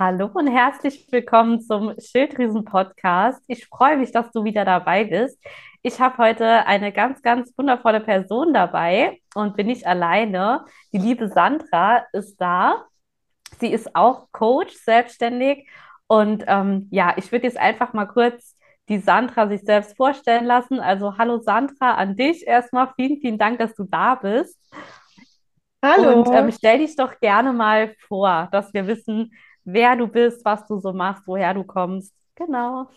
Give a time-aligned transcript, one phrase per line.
[0.00, 3.42] Hallo und herzlich willkommen zum Schilddrüsen-Podcast.
[3.48, 5.44] Ich freue mich, dass du wieder dabei bist.
[5.82, 10.64] Ich habe heute eine ganz, ganz wundervolle Person dabei und bin nicht alleine.
[10.92, 12.84] Die liebe Sandra ist da.
[13.58, 15.68] Sie ist auch Coach, selbstständig.
[16.06, 18.56] Und ähm, ja, ich würde jetzt einfach mal kurz
[18.88, 20.78] die Sandra sich selbst vorstellen lassen.
[20.78, 22.92] Also hallo Sandra, an dich erstmal.
[22.94, 24.56] Vielen, vielen Dank, dass du da bist.
[25.84, 26.22] Hallo.
[26.22, 29.32] Und ähm, stell dich doch gerne mal vor, dass wir wissen,
[29.72, 32.14] wer du bist, was du so machst, woher du kommst.
[32.34, 32.88] Genau.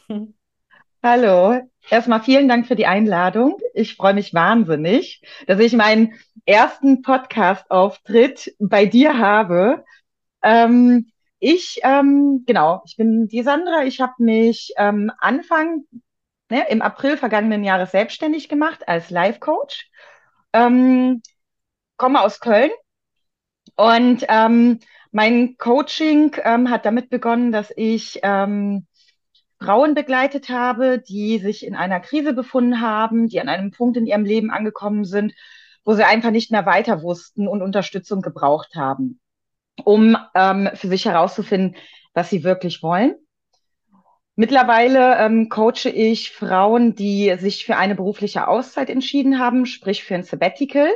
[1.03, 1.59] Hallo.
[1.89, 3.57] Erstmal vielen Dank für die Einladung.
[3.73, 6.13] Ich freue mich wahnsinnig, dass ich meinen
[6.45, 9.83] ersten Podcast-Auftritt bei dir habe.
[10.43, 13.83] Ähm, ich, ähm, genau, ich bin die Sandra.
[13.83, 15.83] Ich habe mich ähm, Anfang,
[16.49, 19.89] ne, im April vergangenen Jahres selbstständig gemacht als Life-Coach.
[20.53, 21.21] Ähm,
[21.97, 22.71] komme aus Köln
[23.75, 24.79] und ähm,
[25.11, 28.87] mein Coaching ähm, hat damit begonnen, dass ich ähm,
[29.59, 34.07] Frauen begleitet habe, die sich in einer Krise befunden haben, die an einem Punkt in
[34.07, 35.33] ihrem Leben angekommen sind,
[35.83, 39.19] wo sie einfach nicht mehr weiter wussten und Unterstützung gebraucht haben,
[39.83, 41.75] um ähm, für sich herauszufinden,
[42.13, 43.15] was sie wirklich wollen.
[44.35, 50.15] Mittlerweile ähm, coache ich Frauen, die sich für eine berufliche Auszeit entschieden haben, sprich für
[50.15, 50.89] ein Sabbatical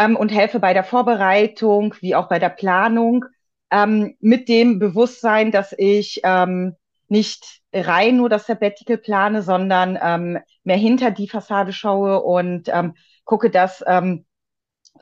[0.00, 3.26] ähm, und helfe bei der Vorbereitung wie auch bei der Planung
[3.70, 6.74] ähm, mit dem Bewusstsein, dass ich ähm,
[7.08, 12.94] nicht rein nur das Sabbatical plane, sondern ähm, mehr hinter die Fassade schaue und ähm,
[13.24, 14.24] gucke, dass ähm,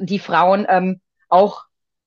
[0.01, 1.63] die Frauen ähm, auch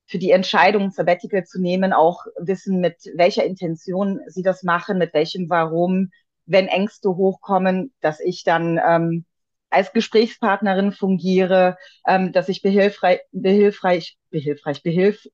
[0.05, 5.13] für die Entscheidung, Sabbatical zu nehmen, auch wissen, mit welcher Intention sie das machen, mit
[5.13, 6.11] welchem Warum,
[6.45, 9.25] wenn Ängste hochkommen, dass ich dann ähm,
[9.71, 11.77] als Gesprächspartnerin fungiere,
[12.07, 15.27] ähm, dass ich behilfreich, behilfreich, behilfreich, behilf,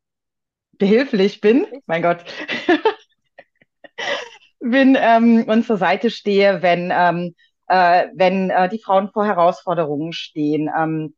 [0.73, 2.23] behilflich bin, mein Gott,
[4.59, 7.35] bin ähm, und zur Seite stehe, wenn, ähm,
[7.67, 10.69] äh, wenn äh, die Frauen vor Herausforderungen stehen.
[10.78, 11.16] Ähm,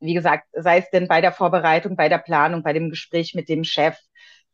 [0.00, 3.48] wie gesagt, sei es denn bei der Vorbereitung, bei der Planung, bei dem Gespräch mit
[3.48, 3.96] dem Chef,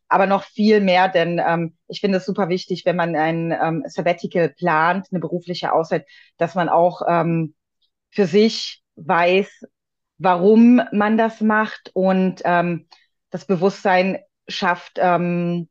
[0.07, 3.83] aber noch viel mehr, denn ähm, ich finde es super wichtig, wenn man ein ähm,
[3.85, 6.05] Sabbatical plant, eine berufliche Auszeit,
[6.37, 7.53] dass man auch ähm,
[8.11, 9.49] für sich weiß,
[10.17, 12.87] warum man das macht und ähm,
[13.29, 15.69] das Bewusstsein schafft, ähm,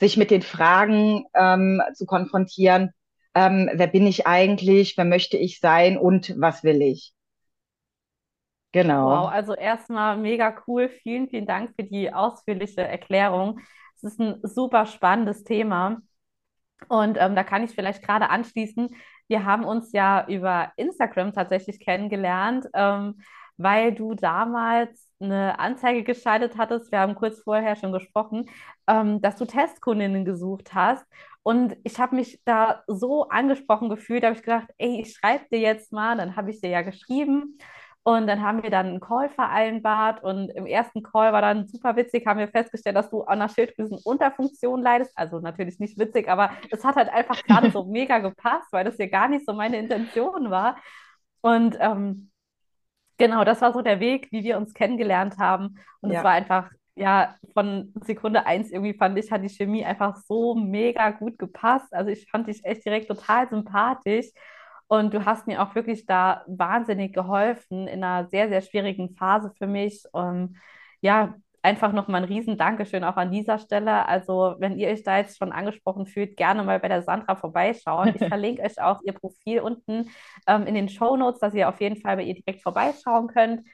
[0.00, 2.90] sich mit den Fragen ähm, zu konfrontieren,
[3.34, 7.12] ähm, wer bin ich eigentlich, wer möchte ich sein und was will ich.
[9.00, 9.28] Wow, Genau.
[9.28, 10.88] also erstmal mega cool.
[10.88, 13.60] Vielen, vielen Dank für die ausführliche Erklärung.
[13.96, 16.02] Es ist ein super spannendes Thema.
[16.88, 18.94] Und ähm, da kann ich vielleicht gerade anschließen.
[19.28, 23.20] Wir haben uns ja über Instagram tatsächlich kennengelernt, ähm,
[23.56, 26.92] weil du damals eine Anzeige geschaltet hattest.
[26.92, 28.48] Wir haben kurz vorher schon gesprochen,
[28.86, 31.04] ähm, dass du Testkundinnen gesucht hast.
[31.42, 35.60] Und ich habe mich da so angesprochen gefühlt, habe ich gedacht, ey, ich schreibe dir
[35.60, 36.16] jetzt mal.
[36.16, 37.58] Dann habe ich dir ja geschrieben.
[38.08, 41.94] Und dann haben wir dann einen Call vereinbart und im ersten Call war dann super
[41.96, 45.12] witzig, haben wir festgestellt, dass du an einer Schilddrüsenunterfunktion leidest.
[45.14, 48.96] Also natürlich nicht witzig, aber es hat halt einfach gerade so mega gepasst, weil das
[48.98, 50.76] ja gar nicht so meine Intention war.
[51.42, 52.30] Und ähm,
[53.18, 55.76] genau, das war so der Weg, wie wir uns kennengelernt haben.
[56.00, 59.84] Und es war Ja, einfach, ja, von Sekunde eins irgendwie fand ich, hat die Chemie
[59.84, 61.92] einfach so mega gut gepasst.
[61.94, 64.26] Also ich fand dich echt direkt total sympathisch.
[64.88, 69.52] Und du hast mir auch wirklich da wahnsinnig geholfen in einer sehr, sehr schwierigen Phase
[69.56, 70.04] für mich.
[70.12, 70.56] Und
[71.00, 74.06] ja, einfach nochmal ein riesen Dankeschön auch an dieser Stelle.
[74.06, 78.14] Also, wenn ihr euch da jetzt schon angesprochen fühlt, gerne mal bei der Sandra vorbeischauen.
[78.14, 80.10] Ich verlinke euch auch ihr Profil unten
[80.46, 83.66] ähm, in den Show Notes, dass ihr auf jeden Fall bei ihr direkt vorbeischauen könnt.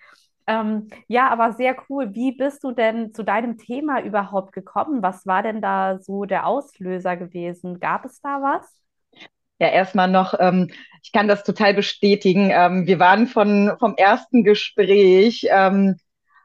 [0.47, 2.15] Ähm, ja, aber sehr cool.
[2.15, 5.03] Wie bist du denn zu deinem Thema überhaupt gekommen?
[5.03, 7.81] Was war denn da so der Auslöser gewesen?
[7.81, 8.84] Gab es da was?
[9.59, 10.71] Ja, erstmal noch, ähm,
[11.03, 12.51] ich kann das total bestätigen.
[12.53, 15.97] Ähm, wir waren von, vom ersten Gespräch, ähm,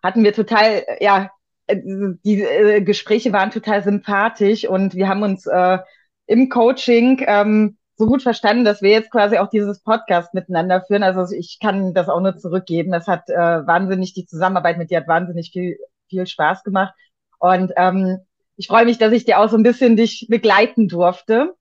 [0.04, 1.30] hatten wir total, ja,
[1.68, 1.78] äh,
[2.24, 5.80] die äh, Gespräche waren total sympathisch und wir haben uns äh,
[6.28, 11.04] im Coaching ähm, so gut verstanden, dass wir jetzt quasi auch dieses Podcast miteinander führen.
[11.04, 12.94] Also ich kann das auch nur zurückgeben.
[12.94, 15.78] Es hat äh, wahnsinnig, die Zusammenarbeit mit dir hat wahnsinnig viel,
[16.08, 16.94] viel Spaß gemacht.
[17.40, 18.20] Und ähm,
[18.56, 21.56] ich freue mich, dass ich dir auch so ein bisschen dich begleiten durfte.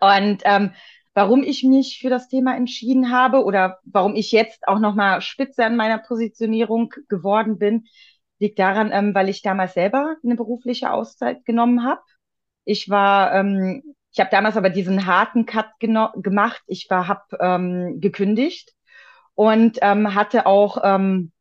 [0.00, 0.72] Und ähm,
[1.14, 5.64] warum ich mich für das Thema entschieden habe oder warum ich jetzt auch nochmal spitze
[5.64, 7.86] an meiner Positionierung geworden bin,
[8.38, 12.02] liegt daran, ähm, weil ich damals selber eine berufliche Auszeit genommen habe.
[12.64, 16.62] Ich war, ähm, ich habe damals aber diesen harten Cut gemacht.
[16.66, 18.74] Ich war, habe ähm, gekündigt
[19.34, 21.32] und ähm, hatte auch ähm,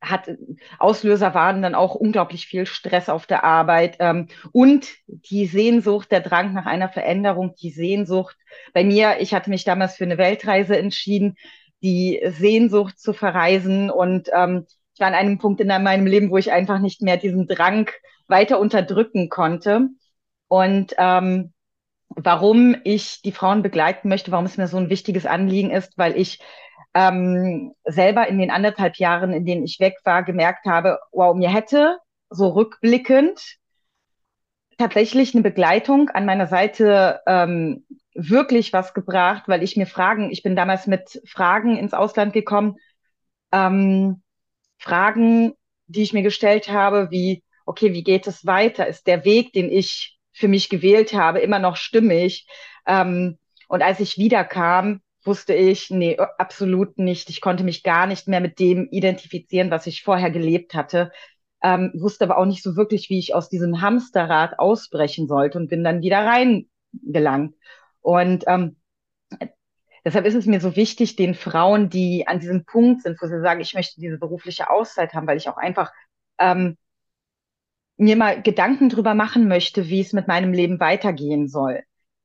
[0.00, 0.30] hat
[0.78, 6.20] Auslöser waren dann auch unglaublich viel Stress auf der Arbeit ähm, und die Sehnsucht, der
[6.20, 8.36] Drang nach einer Veränderung, die Sehnsucht.
[8.72, 11.36] Bei mir, ich hatte mich damals für eine Weltreise entschieden,
[11.82, 16.36] die Sehnsucht zu verreisen und ähm, ich war an einem Punkt in meinem Leben, wo
[16.36, 17.90] ich einfach nicht mehr diesen Drang
[18.28, 19.88] weiter unterdrücken konnte.
[20.46, 21.52] Und ähm,
[22.08, 26.16] warum ich die Frauen begleiten möchte, warum es mir so ein wichtiges Anliegen ist, weil
[26.16, 26.40] ich
[26.94, 31.52] ähm, selber in den anderthalb Jahren, in denen ich weg war, gemerkt habe, wow, mir
[31.52, 31.98] hätte
[32.30, 33.58] so rückblickend
[34.78, 40.42] tatsächlich eine Begleitung an meiner Seite ähm, wirklich was gebracht, weil ich mir Fragen, ich
[40.42, 42.76] bin damals mit Fragen ins Ausland gekommen,
[43.52, 44.22] ähm,
[44.78, 45.52] Fragen,
[45.86, 48.86] die ich mir gestellt habe, wie, okay, wie geht es weiter?
[48.86, 52.46] Ist der Weg, den ich für mich gewählt habe, immer noch stimmig?
[52.86, 53.38] Ähm,
[53.68, 57.30] und als ich wiederkam, wusste ich, nee, absolut nicht.
[57.30, 61.12] Ich konnte mich gar nicht mehr mit dem identifizieren, was ich vorher gelebt hatte.
[61.62, 65.68] Ähm, wusste aber auch nicht so wirklich, wie ich aus diesem Hamsterrad ausbrechen sollte und
[65.68, 67.54] bin dann wieder reingelangt.
[68.00, 68.76] Und ähm,
[70.04, 73.40] deshalb ist es mir so wichtig, den Frauen, die an diesem Punkt sind, wo sie
[73.40, 75.92] sagen, ich möchte diese berufliche Auszeit haben, weil ich auch einfach
[76.38, 76.76] ähm,
[77.96, 81.82] mir mal Gedanken drüber machen möchte, wie es mit meinem Leben weitergehen soll.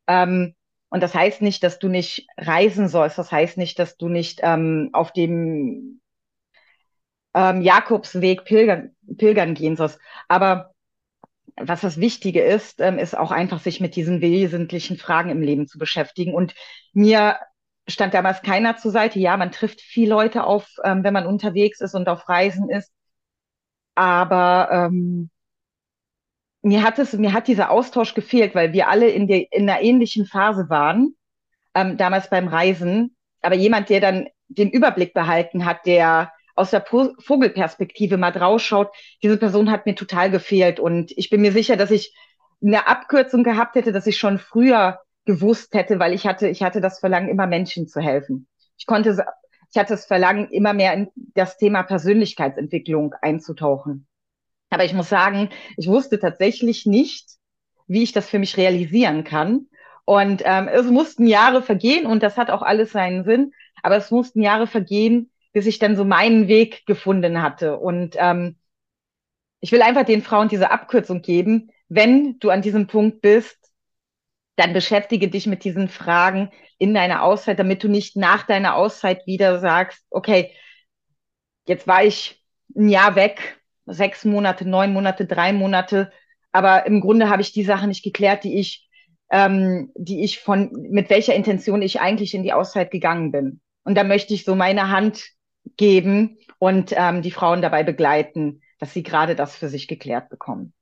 [0.07, 0.55] Ähm,
[0.89, 3.17] und das heißt nicht, dass du nicht reisen sollst.
[3.17, 6.01] Das heißt nicht, dass du nicht ähm, auf dem
[7.33, 9.99] ähm, Jakobsweg pilgern, pilgern gehen sollst.
[10.27, 10.73] Aber
[11.55, 15.67] was das Wichtige ist, ähm, ist auch einfach sich mit diesen wesentlichen Fragen im Leben
[15.67, 16.33] zu beschäftigen.
[16.33, 16.55] Und
[16.93, 17.37] mir
[17.87, 19.19] stand damals keiner zur Seite.
[19.19, 22.91] Ja, man trifft viele Leute auf, ähm, wenn man unterwegs ist und auf Reisen ist.
[23.95, 25.29] Aber ähm,
[26.61, 29.81] mir hat es, mir hat dieser Austausch gefehlt, weil wir alle in, der, in einer
[29.81, 31.15] ähnlichen Phase waren,
[31.73, 33.15] ähm, damals beim Reisen.
[33.41, 38.91] Aber jemand, der dann den Überblick behalten hat, der aus der po Vogelperspektive mal draufschaut,
[39.23, 40.79] diese Person hat mir total gefehlt.
[40.79, 42.13] Und ich bin mir sicher, dass ich
[42.61, 46.81] eine Abkürzung gehabt hätte, dass ich schon früher gewusst hätte, weil ich hatte, ich hatte
[46.81, 48.47] das Verlangen, immer Menschen zu helfen.
[48.77, 49.23] Ich konnte,
[49.71, 54.08] ich hatte das Verlangen, immer mehr in das Thema Persönlichkeitsentwicklung einzutauchen.
[54.69, 57.29] Aber ich muss sagen, ich wusste tatsächlich nicht,
[57.87, 59.67] wie ich das für mich realisieren kann.
[60.05, 63.53] Und ähm, es mussten Jahre vergehen und das hat auch alles seinen Sinn.
[63.83, 67.77] Aber es mussten Jahre vergehen, bis ich dann so meinen Weg gefunden hatte.
[67.77, 68.57] Und ähm,
[69.61, 71.71] ich will einfach den Frauen diese Abkürzung geben.
[71.89, 73.57] Wenn du an diesem Punkt bist,
[74.55, 79.25] dann beschäftige dich mit diesen Fragen in deiner Auszeit, damit du nicht nach deiner Auszeit
[79.25, 80.53] wieder sagst, okay,
[81.65, 82.43] jetzt war ich
[82.75, 83.58] ein Jahr weg
[83.89, 86.11] sechs Monate, neun Monate, drei Monate.
[86.51, 88.89] Aber im Grunde habe ich die Sachen nicht geklärt, die ich,
[89.29, 93.61] ähm, die ich von, mit welcher Intention ich eigentlich in die Auszeit gegangen bin.
[93.83, 95.23] Und da möchte ich so meine Hand
[95.77, 100.73] geben und ähm, die Frauen dabei begleiten, dass sie gerade das für sich geklärt bekommen.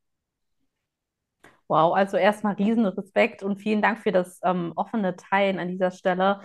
[1.67, 5.91] Wow, also erstmal riesen Respekt und vielen Dank für das ähm, offene Teilen an dieser
[5.91, 6.39] Stelle.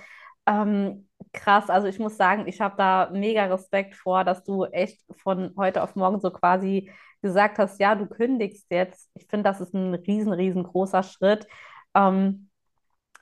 [0.46, 5.00] Ähm, krass, also ich muss sagen, ich habe da mega Respekt vor, dass du echt
[5.22, 6.90] von heute auf morgen so quasi
[7.22, 9.10] gesagt hast, ja, du kündigst jetzt.
[9.14, 11.46] Ich finde, das ist ein riesen, riesengroßer Schritt,
[11.94, 12.50] ähm,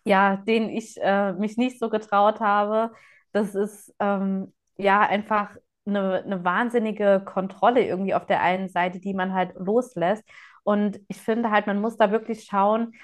[0.04, 2.92] ja, den ich äh, mich nicht so getraut habe.
[3.32, 5.50] Das ist ähm, ja einfach
[5.86, 10.24] eine, eine wahnsinnige Kontrolle irgendwie auf der einen Seite, die man halt loslässt.
[10.64, 12.94] Und ich finde halt, man muss da wirklich schauen,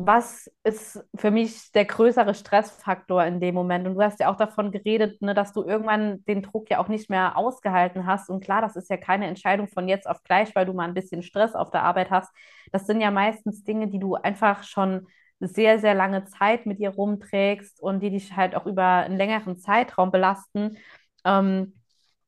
[0.00, 3.84] was ist für mich der größere Stressfaktor in dem Moment?
[3.84, 6.86] Und du hast ja auch davon geredet, ne, dass du irgendwann den Druck ja auch
[6.86, 8.30] nicht mehr ausgehalten hast.
[8.30, 10.94] Und klar, das ist ja keine Entscheidung von jetzt auf gleich, weil du mal ein
[10.94, 12.30] bisschen Stress auf der Arbeit hast.
[12.70, 15.08] Das sind ja meistens Dinge, die du einfach schon
[15.40, 19.58] sehr, sehr lange Zeit mit dir rumträgst und die dich halt auch über einen längeren
[19.58, 20.78] Zeitraum belasten.
[21.24, 21.74] Ähm,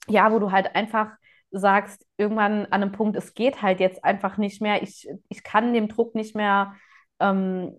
[0.08, 1.12] ja, wo du halt einfach
[1.52, 4.82] sagst, irgendwann an einem Punkt, es geht halt jetzt einfach nicht mehr.
[4.82, 6.74] Ich, ich kann dem Druck nicht mehr
[7.20, 7.78] ähm,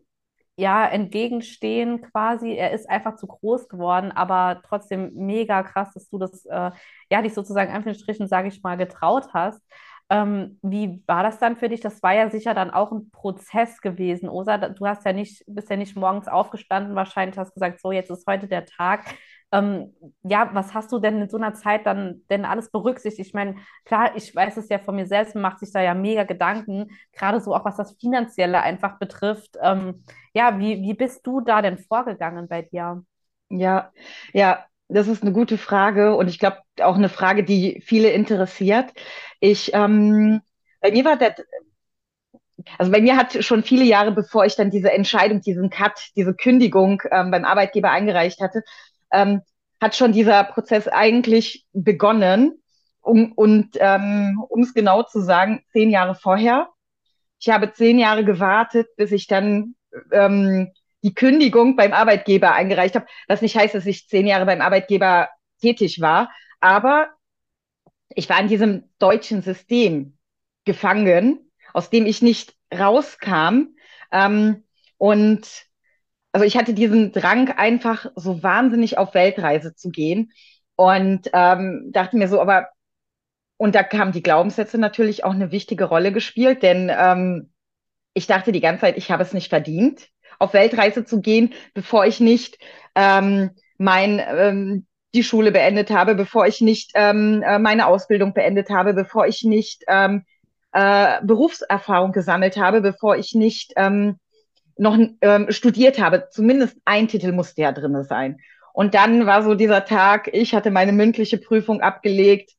[0.57, 2.53] ja, entgegenstehen quasi.
[2.53, 6.71] Er ist einfach zu groß geworden, aber trotzdem mega krass, dass du das, äh,
[7.11, 9.61] ja, dich sozusagen einfach in Strichen, sage ich mal, getraut hast.
[10.09, 11.79] Ähm, wie war das dann für dich?
[11.79, 14.57] Das war ja sicher dann auch ein Prozess gewesen, Osa.
[14.57, 18.27] Du hast ja nicht, bist ja nicht morgens aufgestanden, wahrscheinlich hast gesagt, so, jetzt ist
[18.27, 19.05] heute der Tag.
[19.51, 19.93] Ähm,
[20.23, 23.27] ja, was hast du denn in so einer Zeit dann denn alles berücksichtigt?
[23.29, 23.55] Ich meine,
[23.85, 26.89] klar, ich weiß es ja von mir selbst, man macht sich da ja mega Gedanken,
[27.13, 29.57] gerade so auch was das Finanzielle einfach betrifft.
[29.61, 30.03] Ähm,
[30.33, 33.03] ja, wie, wie bist du da denn vorgegangen bei dir?
[33.49, 33.91] Ja,
[34.33, 38.91] ja, das ist eine gute Frage und ich glaube auch eine Frage, die viele interessiert.
[39.39, 40.41] Ich, ähm,
[40.79, 41.35] bei mir war der,
[42.77, 46.33] also bei mir hat schon viele Jahre, bevor ich dann diese Entscheidung, diesen Cut, diese
[46.33, 48.63] Kündigung ähm, beim Arbeitgeber eingereicht hatte,
[49.11, 49.41] ähm,
[49.79, 52.61] hat schon dieser Prozess eigentlich begonnen.
[53.01, 56.69] um, und ähm, um es genau zu sagen, zehn Jahre vorher.
[57.39, 59.75] Ich habe zehn Jahre gewartet, bis ich dann
[60.11, 60.71] ähm,
[61.03, 65.29] die Kündigung beim Arbeitgeber eingereicht habe, was nicht heißt, dass ich zehn Jahre beim Arbeitgeber
[65.59, 67.09] tätig war, aber
[68.09, 70.17] ich war in diesem deutschen System
[70.65, 73.75] gefangen, aus dem ich nicht rauskam.
[74.11, 74.63] Ähm,
[74.97, 75.47] und
[76.31, 80.31] also ich hatte diesen Drang, einfach so wahnsinnig auf Weltreise zu gehen.
[80.75, 82.69] Und ähm, dachte mir so, aber,
[83.57, 87.51] und da kamen die Glaubenssätze natürlich auch eine wichtige Rolle gespielt, denn ähm,
[88.13, 90.09] ich dachte die ganze Zeit, ich habe es nicht verdient,
[90.39, 92.57] auf Weltreise zu gehen, bevor ich nicht
[92.95, 98.69] ähm, mein ähm, die Schule beendet habe, bevor ich nicht ähm, äh, meine Ausbildung beendet
[98.69, 100.23] habe, bevor ich nicht ähm,
[100.71, 104.17] äh, Berufserfahrung gesammelt habe, bevor ich nicht ähm,
[104.77, 106.27] noch ähm, studiert habe.
[106.31, 108.39] Zumindest ein Titel musste ja drin sein.
[108.73, 112.51] Und dann war so dieser Tag, ich hatte meine mündliche Prüfung abgelegt.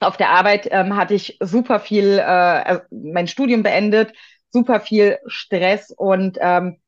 [0.00, 4.12] Auf der Arbeit ähm, hatte ich super viel, äh, mein Studium beendet,
[4.50, 6.78] super viel Stress und ähm,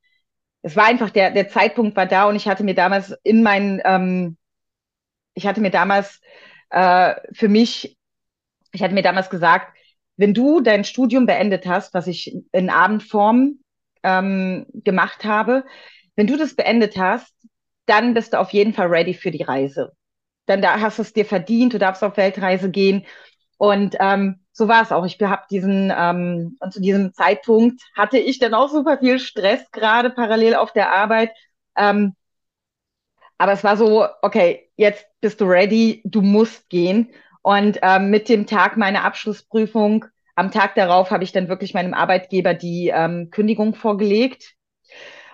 [0.62, 3.81] es war einfach, der, der Zeitpunkt war da und ich hatte mir damals in meinen
[3.85, 4.37] ähm,
[5.35, 6.21] ich hatte mir damals
[6.71, 7.97] äh, für mich,
[8.73, 9.76] ich hatte mir damals gesagt,
[10.17, 13.61] wenn du dein Studium beendet hast, was ich in Abendform
[14.02, 15.64] ähm, gemacht habe,
[16.16, 17.35] wenn du das beendet hast,
[17.87, 19.92] dann bist du auf jeden Fall ready für die Reise.
[20.47, 23.07] Dann da hast du es dir verdient, du darfst auf Weltreise gehen.
[23.59, 25.04] Und ähm, so war es auch.
[25.04, 29.71] Ich habe diesen, ähm, und zu diesem Zeitpunkt hatte ich dann auch super viel Stress,
[29.71, 31.30] gerade parallel auf der Arbeit.
[31.76, 32.14] Ähm,
[33.38, 37.11] aber es war so, okay, jetzt bist du ready, du musst gehen.
[37.42, 40.04] Und ähm, mit dem Tag meiner Abschlussprüfung,
[40.40, 44.54] am Tag darauf, habe ich dann wirklich meinem Arbeitgeber die ähm, Kündigung vorgelegt.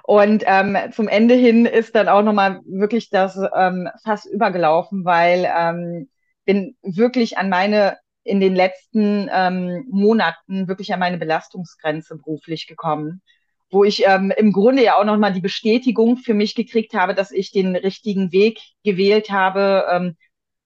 [0.03, 5.49] Und ähm, zum Ende hin ist dann auch nochmal wirklich das ähm, Fass übergelaufen, weil
[5.57, 6.09] ähm,
[6.45, 13.23] bin wirklich an meine, in den letzten ähm, Monaten wirklich an meine Belastungsgrenze beruflich gekommen
[13.71, 17.33] wo ich ähm, im Grunde ja auch nochmal die Bestätigung für mich gekriegt habe, dass
[17.33, 20.17] ich den richtigen Weg gewählt habe, ähm,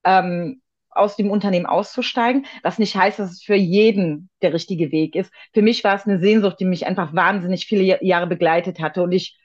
[0.04, 5.14] ähm, aus dem Unternehmen auszusteigen, was nicht heißt, dass es für jeden der richtige Weg
[5.14, 5.32] ist.
[5.52, 9.02] Für mich war es eine Sehnsucht, die mich einfach wahnsinnig viele Jahre begleitet hatte.
[9.02, 9.38] Und ich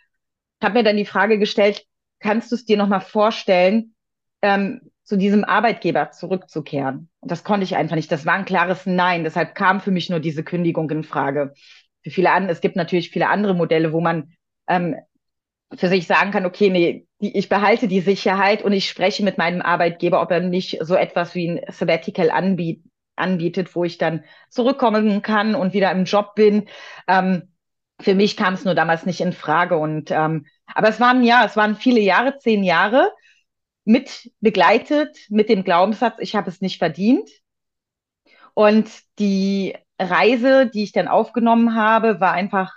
[0.62, 1.86] habe mir dann die Frage gestellt,
[2.20, 3.96] kannst du es dir nochmal vorstellen,
[4.42, 7.10] ähm, zu diesem Arbeitgeber zurückzukehren?
[7.20, 8.12] Und das konnte ich einfach nicht.
[8.12, 9.24] Das war ein klares Nein.
[9.24, 11.54] Deshalb kam für mich nur diese Kündigung in Frage
[12.06, 14.32] für viele andere, es gibt natürlich viele andere Modelle, wo man
[14.68, 14.96] ähm,
[15.74, 19.38] für sich sagen kann, okay, nee, die, ich behalte die Sicherheit und ich spreche mit
[19.38, 22.84] meinem Arbeitgeber, ob er nicht so etwas wie ein Sabbatical anbiet,
[23.16, 26.68] anbietet, wo ich dann zurückkommen kann und wieder im Job bin.
[27.08, 27.54] Ähm,
[28.02, 29.78] für mich kam es nur damals nicht in Frage.
[29.78, 33.12] Und ähm, aber es waren ja, es waren viele Jahre, zehn Jahre,
[33.86, 37.30] mit begleitet mit dem Glaubenssatz, ich habe es nicht verdient.
[38.54, 42.74] Und die Reise, die ich dann aufgenommen habe, war einfach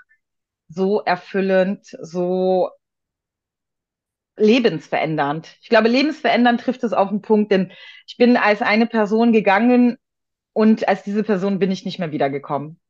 [0.69, 2.71] so erfüllend, so
[4.39, 5.57] lebensverändernd.
[5.63, 7.73] Ich glaube, lebensverändernd trifft es auf den Punkt, denn
[8.07, 9.99] ich bin als eine Person gegangen
[10.55, 12.81] und als diese Person bin ich nicht mehr wiedergekommen.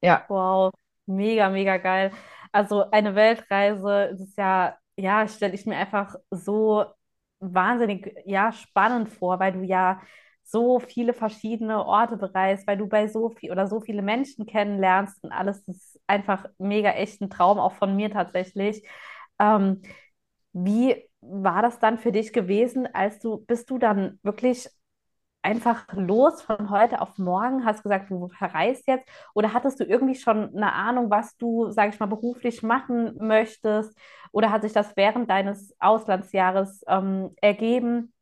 [0.00, 0.28] Ja.
[0.28, 0.72] Wow,
[1.06, 2.12] mega, mega geil.
[2.52, 6.84] Also eine Weltreise ist ja, ja, stelle ich mir einfach so
[7.40, 10.00] wahnsinnig, ja, spannend vor, weil du ja
[10.44, 15.22] so viele verschiedene Orte bereist, weil du bei so viel oder so viele Menschen kennenlernst
[15.24, 15.66] und alles.
[15.68, 18.82] Ist einfach mega echt ein Traum, auch von mir tatsächlich.
[19.38, 19.82] Ähm,
[20.52, 24.68] wie war das dann für dich gewesen, als du, bist du dann wirklich
[25.42, 30.16] einfach los von heute auf morgen, hast gesagt, du verreist jetzt oder hattest du irgendwie
[30.16, 33.96] schon eine Ahnung, was du, sage ich mal, beruflich machen möchtest
[34.32, 38.12] oder hat sich das während deines Auslandsjahres ähm, ergeben?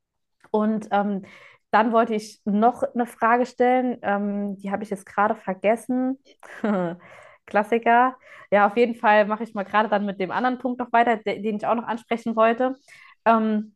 [0.51, 1.25] Und ähm,
[1.71, 6.19] dann wollte ich noch eine Frage stellen, ähm, die habe ich jetzt gerade vergessen.
[7.47, 8.17] Klassiker.
[8.51, 11.17] Ja, auf jeden Fall mache ich mal gerade dann mit dem anderen Punkt noch weiter,
[11.19, 12.77] den ich auch noch ansprechen wollte.
[13.25, 13.75] Ähm,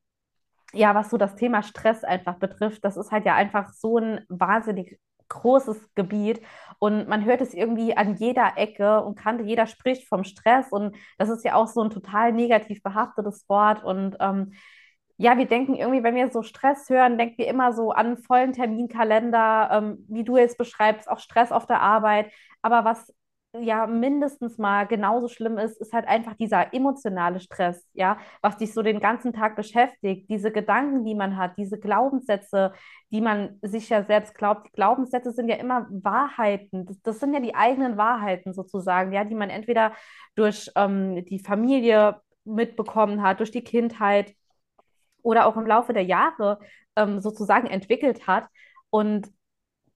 [0.72, 4.24] ja, was so das Thema Stress einfach betrifft, das ist halt ja einfach so ein
[4.28, 6.40] wahnsinnig großes Gebiet
[6.80, 10.96] und man hört es irgendwie an jeder Ecke und kannte, jeder spricht vom Stress und
[11.18, 14.52] das ist ja auch so ein total negativ behaftetes Wort und ähm,
[15.18, 18.52] ja, wir denken irgendwie, wenn wir so Stress hören, denken wir immer so an vollen
[18.54, 22.32] Terminkalender, ähm, wie du jetzt beschreibst, auch Stress auf der Arbeit.
[22.62, 23.12] Aber was
[23.58, 28.72] ja mindestens mal genauso schlimm ist, ist halt einfach dieser emotionale Stress, ja, was dich
[28.72, 32.72] so den ganzen Tag beschäftigt, diese Gedanken, die man hat, diese Glaubenssätze,
[33.10, 34.68] die man sich ja selbst glaubt.
[34.68, 39.24] Die Glaubenssätze sind ja immer Wahrheiten, das, das sind ja die eigenen Wahrheiten sozusagen, ja,
[39.24, 39.92] die man entweder
[40.36, 44.34] durch ähm, die Familie mitbekommen hat, durch die Kindheit
[45.22, 46.60] oder auch im Laufe der Jahre
[46.96, 48.46] ähm, sozusagen entwickelt hat.
[48.90, 49.28] Und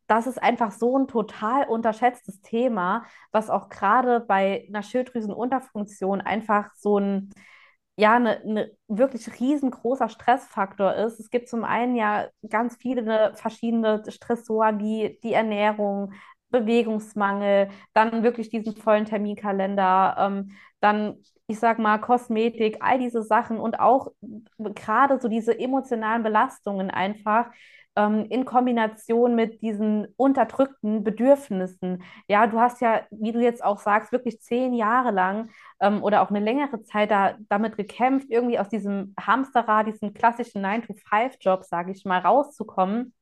[0.07, 6.71] das ist einfach so ein total unterschätztes Thema, was auch gerade bei einer Schilddrüsenunterfunktion einfach
[6.75, 7.31] so ein,
[7.97, 11.21] ja, eine, eine wirklich riesengroßer Stressfaktor ist.
[11.21, 16.13] Es gibt zum einen ja ganz viele verschiedene Stressoren wie die Ernährung,
[16.51, 21.17] Bewegungsmangel, dann wirklich diesen vollen Terminkalender, ähm, dann,
[21.49, 24.13] ich sag mal, Kosmetik, all diese Sachen und auch
[24.59, 27.51] gerade so diese emotionalen Belastungen einfach,
[27.97, 32.03] ähm, in Kombination mit diesen unterdrückten Bedürfnissen.
[32.29, 36.23] Ja, du hast ja, wie du jetzt auch sagst, wirklich zehn Jahre lang ähm, oder
[36.23, 41.93] auch eine längere Zeit da, damit gekämpft, irgendwie aus diesem Hamsterrad, diesem klassischen 9-to-5-Job, sage
[41.93, 43.15] ich mal, rauszukommen.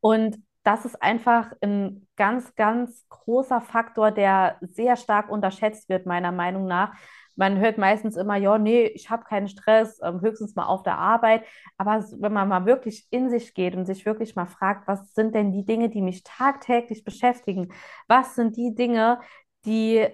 [0.00, 6.32] Und das ist einfach ein ganz, ganz großer Faktor, der sehr stark unterschätzt wird, meiner
[6.32, 6.94] Meinung nach,
[7.36, 10.98] man hört meistens immer, ja, nee, ich habe keinen Stress, ähm, höchstens mal auf der
[10.98, 11.44] Arbeit.
[11.78, 15.34] Aber wenn man mal wirklich in sich geht und sich wirklich mal fragt, was sind
[15.34, 17.72] denn die Dinge, die mich tagtäglich beschäftigen?
[18.08, 19.20] Was sind die Dinge,
[19.64, 20.08] die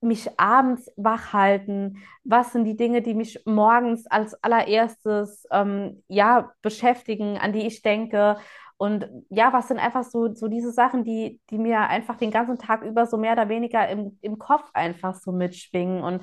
[0.00, 1.98] mich abends wach halten?
[2.24, 7.82] Was sind die Dinge, die mich morgens als allererstes ähm, ja, beschäftigen, an die ich
[7.82, 8.36] denke?
[8.80, 12.56] Und ja, was sind einfach so, so diese Sachen, die, die mir einfach den ganzen
[12.56, 16.02] Tag über so mehr oder weniger im, im Kopf einfach so mitschwingen.
[16.02, 16.22] Und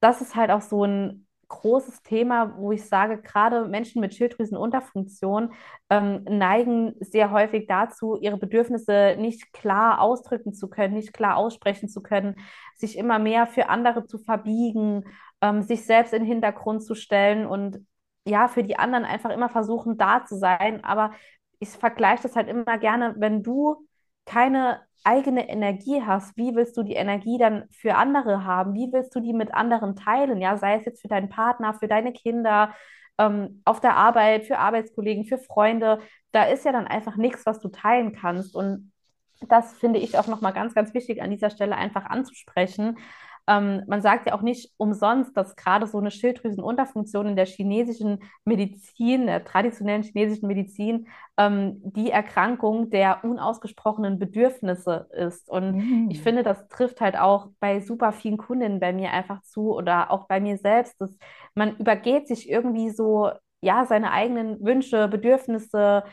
[0.00, 5.52] das ist halt auch so ein großes Thema, wo ich sage, gerade Menschen mit Schilddrüsenunterfunktion
[5.90, 11.90] ähm, neigen sehr häufig dazu, ihre Bedürfnisse nicht klar ausdrücken zu können, nicht klar aussprechen
[11.90, 12.36] zu können,
[12.76, 15.04] sich immer mehr für andere zu verbiegen,
[15.42, 17.86] ähm, sich selbst in den Hintergrund zu stellen und
[18.26, 20.82] ja, für die anderen einfach immer versuchen, da zu sein.
[20.82, 21.10] Aber
[21.64, 23.86] ich vergleiche das halt immer gerne, wenn du
[24.26, 28.74] keine eigene Energie hast, wie willst du die Energie dann für andere haben?
[28.74, 30.40] Wie willst du die mit anderen teilen?
[30.40, 32.74] Ja, sei es jetzt für deinen Partner, für deine Kinder,
[33.18, 36.00] ähm, auf der Arbeit, für Arbeitskollegen, für Freunde.
[36.32, 38.54] Da ist ja dann einfach nichts, was du teilen kannst.
[38.56, 38.92] Und
[39.48, 42.98] das finde ich auch nochmal ganz, ganz wichtig an dieser Stelle einfach anzusprechen,
[43.46, 48.20] ähm, man sagt ja auch nicht umsonst, dass gerade so eine Schilddrüsenunterfunktion in der chinesischen
[48.44, 55.50] Medizin, der traditionellen chinesischen Medizin, ähm, die Erkrankung der unausgesprochenen Bedürfnisse ist.
[55.50, 56.08] Und mhm.
[56.10, 60.10] ich finde, das trifft halt auch bei super vielen Kundinnen bei mir einfach zu oder
[60.10, 61.14] auch bei mir selbst, dass
[61.54, 63.30] man übergeht sich irgendwie so,
[63.60, 66.04] ja, seine eigenen Wünsche, Bedürfnisse,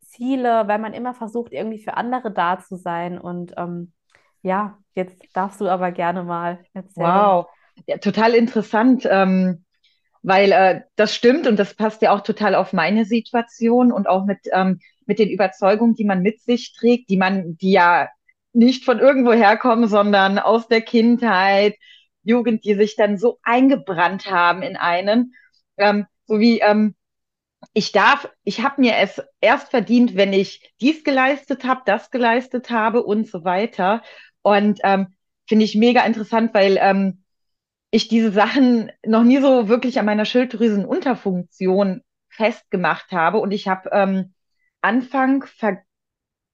[0.00, 3.18] Ziele, weil man immer versucht, irgendwie für andere da zu sein.
[3.18, 3.92] Und ähm,
[4.42, 7.06] ja, jetzt darfst du aber gerne mal erzählen.
[7.06, 7.46] Wow,
[7.86, 9.64] ja, total interessant, ähm,
[10.22, 14.24] weil äh, das stimmt und das passt ja auch total auf meine Situation und auch
[14.24, 18.08] mit, ähm, mit den Überzeugungen, die man mit sich trägt, die man, die ja
[18.52, 21.76] nicht von irgendwo herkommen, sondern aus der Kindheit,
[22.22, 25.34] Jugend, die sich dann so eingebrannt haben in einen.
[25.78, 26.94] Ähm, so wie ähm,
[27.72, 32.70] ich darf, ich habe mir es erst verdient, wenn ich dies geleistet habe, das geleistet
[32.70, 34.02] habe und so weiter.
[34.42, 35.14] Und ähm,
[35.46, 37.24] finde ich mega interessant, weil ähm,
[37.90, 43.38] ich diese Sachen noch nie so wirklich an meiner Schilddrüsenunterfunktion festgemacht habe.
[43.38, 44.34] Und ich habe ähm,
[44.80, 45.44] Anfang,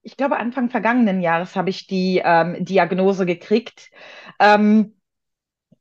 [0.03, 3.91] ich glaube Anfang vergangenen Jahres habe ich die ähm, Diagnose gekriegt.
[4.41, 4.95] Ähm,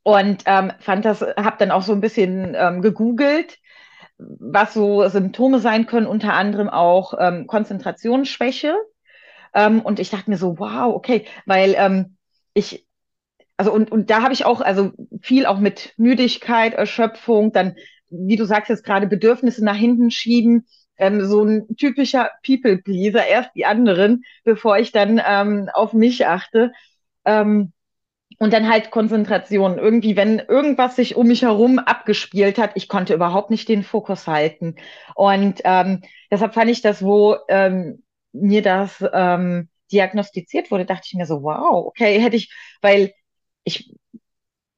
[0.03, 3.57] und ähm, fand das, habe dann auch so ein bisschen ähm, gegoogelt,
[4.17, 8.75] was so Symptome sein können, unter anderem auch ähm, Konzentrationsschwäche.
[9.55, 12.17] Ähm, und ich dachte mir so, wow, okay, weil ähm,
[12.53, 12.85] ich,
[13.57, 14.91] also und, und da habe ich auch, also
[15.21, 17.75] viel auch mit Müdigkeit, Erschöpfung, dann,
[18.09, 23.51] wie du sagst jetzt gerade, Bedürfnisse nach hinten schieben, ähm, so ein typischer People-Pleaser, erst
[23.55, 26.71] die anderen, bevor ich dann ähm, auf mich achte.
[27.23, 27.71] Ähm,
[28.37, 29.77] und dann halt Konzentration.
[29.77, 34.27] Irgendwie, wenn irgendwas sich um mich herum abgespielt hat, ich konnte überhaupt nicht den Fokus
[34.27, 34.75] halten.
[35.15, 38.03] Und ähm, deshalb fand ich das, wo ähm,
[38.41, 43.13] mir das ähm, diagnostiziert wurde, dachte ich mir so, wow, okay, hätte ich, weil
[43.63, 43.91] ich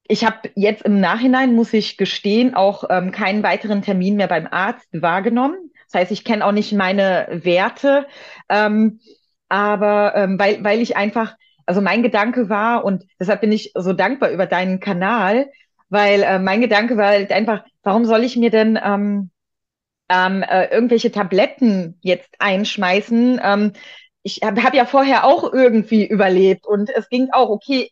[0.08, 4.46] ich habe jetzt im Nachhinein, muss ich gestehen, auch ähm, keinen weiteren Termin mehr beim
[4.50, 5.70] Arzt wahrgenommen.
[5.90, 8.06] Das heißt, ich kenne auch nicht meine Werte,
[8.48, 9.00] ähm,
[9.48, 13.92] aber ähm, weil, weil ich einfach, also mein Gedanke war, und deshalb bin ich so
[13.92, 15.50] dankbar über deinen Kanal,
[15.90, 19.30] weil äh, mein Gedanke war halt einfach, warum soll ich mir denn ähm,
[20.08, 23.40] ähm, äh, irgendwelche Tabletten jetzt einschmeißen.
[23.42, 23.72] Ähm,
[24.22, 27.90] ich habe hab ja vorher auch irgendwie überlebt und es ging auch, okay,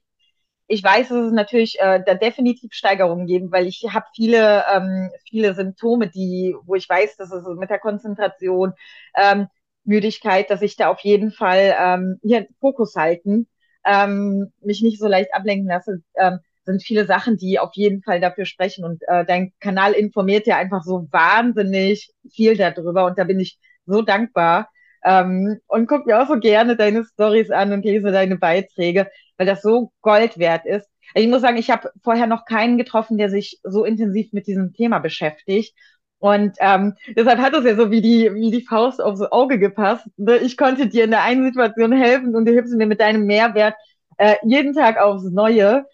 [0.69, 5.11] ich weiß, dass es natürlich äh, da definitiv Steigerungen geben, weil ich habe viele, ähm,
[5.29, 8.73] viele Symptome, die, wo ich weiß, dass es mit der Konzentration,
[9.17, 9.47] ähm,
[9.85, 13.47] Müdigkeit, dass ich da auf jeden Fall ähm, hier Fokus halten,
[13.85, 16.03] ähm, mich nicht so leicht ablenken lasse.
[16.17, 18.85] Ähm, sind viele Sachen, die auf jeden Fall dafür sprechen.
[18.85, 23.07] Und äh, dein Kanal informiert ja einfach so wahnsinnig viel darüber.
[23.07, 24.69] Und da bin ich so dankbar.
[25.05, 29.47] Ähm, und guck mir auch so gerne deine Stories an und lese deine Beiträge, weil
[29.47, 30.89] das so Gold wert ist.
[31.15, 34.73] Ich muss sagen, ich habe vorher noch keinen getroffen, der sich so intensiv mit diesem
[34.73, 35.75] Thema beschäftigt.
[36.19, 40.07] Und ähm, deshalb hat es ja so wie die, wie die Faust aufs Auge gepasst.
[40.17, 40.39] Ne?
[40.39, 43.75] Ich konnte dir in der einen Situation helfen und du hilfst mir mit deinem Mehrwert
[44.19, 45.85] äh, jeden Tag aufs Neue.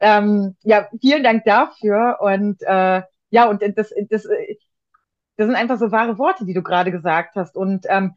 [0.00, 2.18] Ähm, ja, vielen Dank dafür.
[2.20, 4.24] Und äh, ja, und das, das,
[5.36, 7.56] das sind einfach so wahre Worte, die du gerade gesagt hast.
[7.56, 8.14] Und ähm,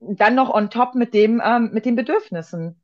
[0.00, 2.80] dann noch on top mit dem, ähm, mit den Bedürfnissen.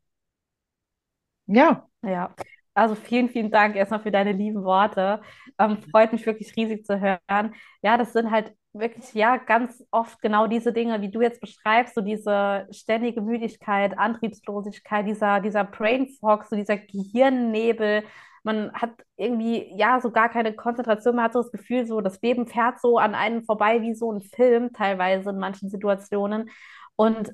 [1.46, 1.88] Ja.
[2.02, 2.34] Ja,
[2.74, 5.20] also vielen, vielen Dank erstmal für deine lieben Worte.
[5.58, 7.54] Ähm, freut mich wirklich riesig zu hören.
[7.82, 11.94] Ja, das sind halt wirklich, ja, ganz oft genau diese Dinge, wie du jetzt beschreibst,
[11.94, 18.04] so diese ständige Müdigkeit, Antriebslosigkeit, dieser, dieser Brain Fog, so dieser Gehirnnebel.
[18.44, 22.20] Man hat irgendwie, ja, so gar keine Konzentration, man hat so das Gefühl, so das
[22.22, 26.50] Leben fährt so an einem vorbei wie so ein Film, teilweise in manchen Situationen.
[26.96, 27.32] Und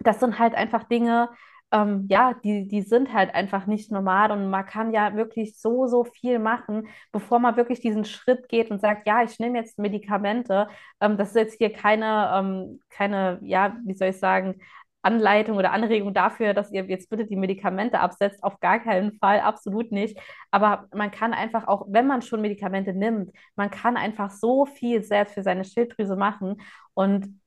[0.00, 1.30] das sind halt einfach Dinge,
[1.72, 5.86] ähm, ja, die, die sind halt einfach nicht normal und man kann ja wirklich so,
[5.86, 9.78] so viel machen, bevor man wirklich diesen Schritt geht und sagt, ja, ich nehme jetzt
[9.78, 10.68] Medikamente.
[11.00, 14.60] Ähm, das ist jetzt hier keine, ähm, keine, ja, wie soll ich sagen,
[15.02, 18.42] Anleitung oder Anregung dafür, dass ihr jetzt bitte die Medikamente absetzt.
[18.44, 20.18] Auf gar keinen Fall, absolut nicht.
[20.52, 25.02] Aber man kann einfach auch, wenn man schon Medikamente nimmt, man kann einfach so viel
[25.02, 26.60] selbst für seine Schilddrüse machen.
[26.94, 27.40] Und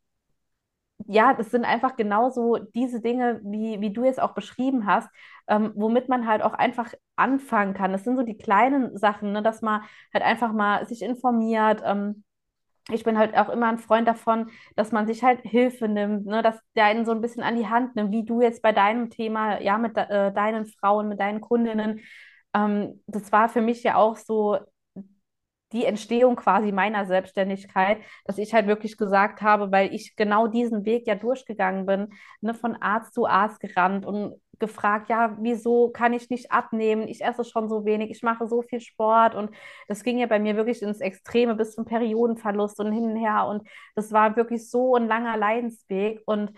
[1.08, 5.10] ja, das sind einfach genauso diese Dinge, wie, wie du jetzt auch beschrieben hast,
[5.48, 7.92] ähm, womit man halt auch einfach anfangen kann.
[7.92, 9.82] Das sind so die kleinen Sachen, ne, dass man
[10.14, 11.82] halt einfach mal sich informiert.
[11.86, 12.24] Ähm,
[12.92, 16.42] ich bin halt auch immer ein Freund davon, dass man sich halt Hilfe nimmt, ne,
[16.44, 19.10] dass der einen so ein bisschen an die Hand nimmt, wie du jetzt bei deinem
[19.10, 22.02] Thema, ja, mit äh, deinen Frauen, mit deinen Kundinnen.
[22.54, 24.58] Ähm, das war für mich ja auch so
[25.74, 30.86] die Entstehung quasi meiner Selbstständigkeit, dass ich halt wirklich gesagt habe, weil ich genau diesen
[30.86, 36.14] Weg ja durchgegangen bin, ne, von Arzt zu Arzt gerannt und gefragt, ja, wieso kann
[36.14, 37.08] ich nicht abnehmen?
[37.08, 39.36] Ich esse schon so wenig, ich mache so viel Sport.
[39.36, 39.52] Und
[39.88, 43.46] das ging ja bei mir wirklich ins Extreme bis zum Periodenverlust und hin und her.
[43.48, 46.22] Und das war wirklich so ein langer Leidensweg.
[46.26, 46.52] Und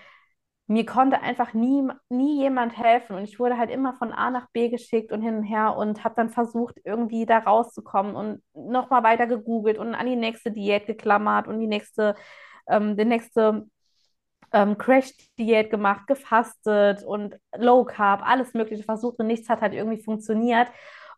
[0.67, 4.47] mir konnte einfach nie, nie jemand helfen und ich wurde halt immer von A nach
[4.51, 9.03] B geschickt und hin und her und habe dann versucht, irgendwie da rauszukommen und nochmal
[9.03, 12.15] weiter gegoogelt und an die nächste Diät geklammert und die nächste,
[12.67, 13.65] ähm, die nächste
[14.51, 20.01] ähm, Crash-Diät gemacht, gefastet und Low Carb, alles Mögliche versucht und nichts hat halt irgendwie
[20.03, 20.67] funktioniert.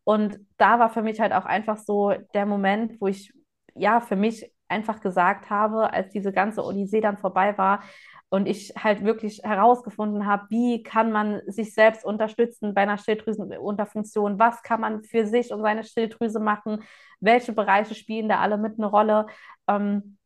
[0.04, 3.34] Und da war für mich halt auch einfach so der Moment, wo ich
[3.76, 7.84] ja für mich einfach gesagt habe, als diese ganze Odyssee dann vorbei war,
[8.30, 14.38] und ich halt wirklich herausgefunden habe, wie kann man sich selbst unterstützen bei einer Schilddrüsenunterfunktion,
[14.38, 16.84] was kann man für sich und seine Schilddrüse machen,
[17.20, 19.26] welche Bereiche spielen da alle mit eine Rolle.
[19.68, 20.19] Ähm,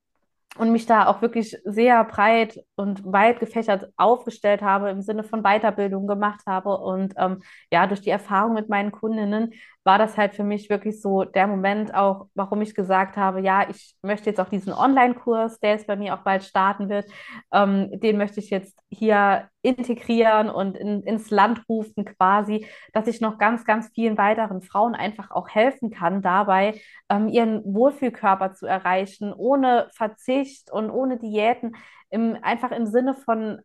[0.57, 5.41] und mich da auch wirklich sehr breit und weit gefächert aufgestellt habe, im Sinne von
[5.41, 6.77] Weiterbildung gemacht habe.
[6.77, 11.01] Und ähm, ja, durch die Erfahrung mit meinen Kundinnen war das halt für mich wirklich
[11.01, 15.59] so der Moment auch, warum ich gesagt habe, ja, ich möchte jetzt auch diesen Online-Kurs,
[15.59, 17.05] der jetzt bei mir auch bald starten wird,
[17.51, 23.21] ähm, den möchte ich jetzt hier integrieren und in, ins Land rufen quasi, dass ich
[23.21, 28.67] noch ganz, ganz vielen weiteren Frauen einfach auch helfen kann, dabei ähm, ihren Wohlfühlkörper zu
[28.67, 31.75] erreichen, ohne Verzicht und ohne Diäten,
[32.09, 33.61] im, einfach im Sinne von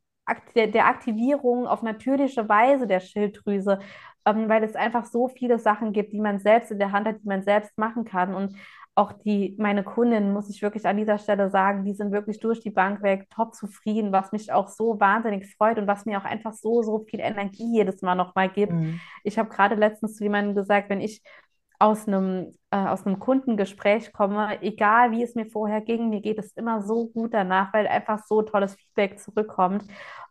[0.55, 3.81] der Aktivierung auf natürliche Weise der Schilddrüse,
[4.25, 7.17] ähm, weil es einfach so viele Sachen gibt, die man selbst in der Hand hat,
[7.23, 8.35] die man selbst machen kann.
[8.35, 8.55] Und
[8.99, 12.61] auch die, meine Kundinnen, muss ich wirklich an dieser Stelle sagen, die sind wirklich durch
[12.61, 16.25] die Bank weg top zufrieden, was mich auch so wahnsinnig freut und was mir auch
[16.25, 18.73] einfach so, so viel Energie jedes Mal nochmal gibt.
[18.73, 19.01] Mhm.
[19.23, 21.23] Ich habe gerade letztens zu jemandem gesagt, wenn ich
[21.79, 26.41] aus einem, äh, aus einem Kundengespräch komme, egal wie es mir vorher ging, mir geht
[26.41, 29.85] es immer so gut danach, weil einfach so tolles Feedback zurückkommt.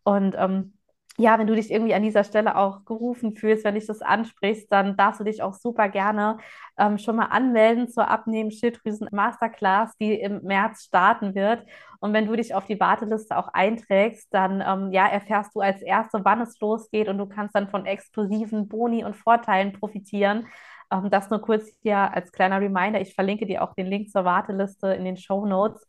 [0.03, 0.76] Und ähm,
[1.19, 4.71] ja, wenn du dich irgendwie an dieser Stelle auch gerufen fühlst, wenn dich das ansprichst,
[4.71, 6.37] dann darfst du dich auch super gerne
[6.77, 11.65] ähm, schon mal anmelden zur Abnehmen-Schilddrüsen-Masterclass, die im März starten wird.
[11.99, 15.81] Und wenn du dich auf die Warteliste auch einträgst, dann ähm, ja, erfährst du als
[15.81, 20.45] Erste, wann es losgeht und du kannst dann von exklusiven Boni und Vorteilen profitieren.
[20.91, 23.01] Ähm, das nur kurz hier als kleiner Reminder.
[23.01, 25.83] Ich verlinke dir auch den Link zur Warteliste in den Show Notes.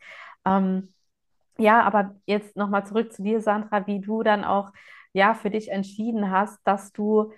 [0.46, 0.94] Ähm,
[1.58, 4.70] ja, aber jetzt nochmal zurück zu dir, Sandra, wie du dann auch
[5.18, 7.33] ja für dich entschieden hast, dass du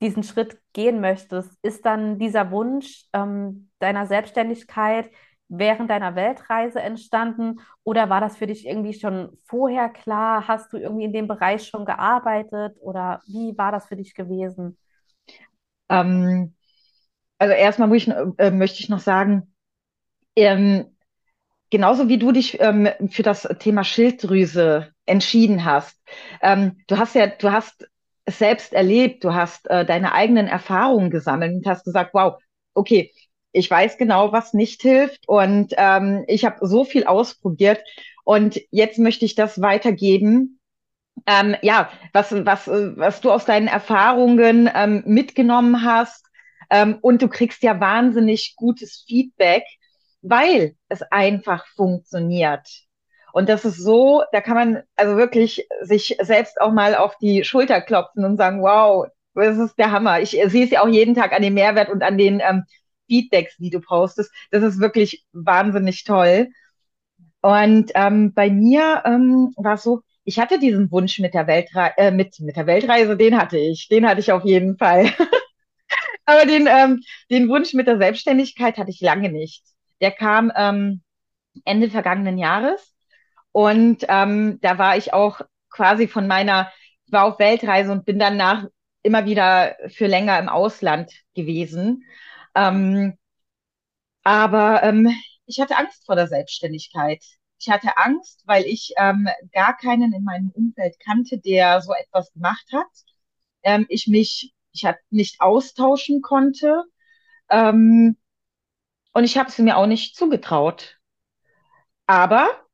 [0.00, 5.10] diesen Schritt gehen möchtest, ist dann dieser Wunsch ähm, deiner Selbstständigkeit
[5.48, 10.48] während deiner Weltreise entstanden oder war das für dich irgendwie schon vorher klar?
[10.48, 14.76] Hast du irgendwie in dem Bereich schon gearbeitet oder wie war das für dich gewesen?
[15.88, 16.54] Ähm,
[17.38, 19.54] also erstmal ich, äh, möchte ich noch sagen,
[20.34, 20.96] ähm,
[21.70, 25.98] genauso wie du dich ähm, für das Thema Schilddrüse entschieden hast,
[26.42, 27.88] ähm, du hast ja, du hast
[28.24, 32.40] es selbst erlebt, du hast äh, deine eigenen Erfahrungen gesammelt und hast gesagt, wow,
[32.74, 33.12] okay,
[33.52, 37.82] ich weiß genau, was nicht hilft und ähm, ich habe so viel ausprobiert
[38.24, 40.60] und jetzt möchte ich das weitergeben.
[41.26, 46.26] Ähm, ja, was, was, was du aus deinen Erfahrungen ähm, mitgenommen hast
[46.70, 49.64] ähm, und du kriegst ja wahnsinnig gutes Feedback
[50.28, 52.85] weil es einfach funktioniert.
[53.36, 57.44] Und das ist so, da kann man also wirklich sich selbst auch mal auf die
[57.44, 60.22] Schulter klopfen und sagen, wow, das ist der Hammer.
[60.22, 62.64] Ich sehe es ja auch jeden Tag an dem Mehrwert und an den ähm,
[63.08, 64.32] Feedbacks, die du postest.
[64.52, 66.48] Das ist wirklich wahnsinnig toll.
[67.42, 71.98] Und ähm, bei mir ähm, war es so, ich hatte diesen Wunsch mit der Weltreise,
[71.98, 75.12] äh, mit, mit der Weltreise, den hatte ich, den hatte ich auf jeden Fall.
[76.24, 79.62] Aber den, ähm, den Wunsch mit der Selbstständigkeit hatte ich lange nicht.
[80.00, 81.02] Der kam ähm,
[81.66, 82.95] Ende vergangenen Jahres.
[83.56, 85.40] Und ähm, da war ich auch
[85.70, 86.70] quasi von meiner,
[87.06, 88.66] war auf Weltreise und bin danach
[89.02, 92.04] immer wieder für länger im Ausland gewesen.
[92.54, 93.16] Ähm,
[94.24, 95.10] aber ähm,
[95.46, 97.24] ich hatte Angst vor der Selbstständigkeit.
[97.58, 102.30] Ich hatte Angst, weil ich ähm, gar keinen in meinem Umfeld kannte, der so etwas
[102.34, 102.90] gemacht hat.
[103.62, 106.84] Ähm, ich mich, ich hat nicht austauschen konnte.
[107.48, 108.18] Ähm,
[109.14, 110.98] und ich habe es mir auch nicht zugetraut.
[112.06, 112.65] Aber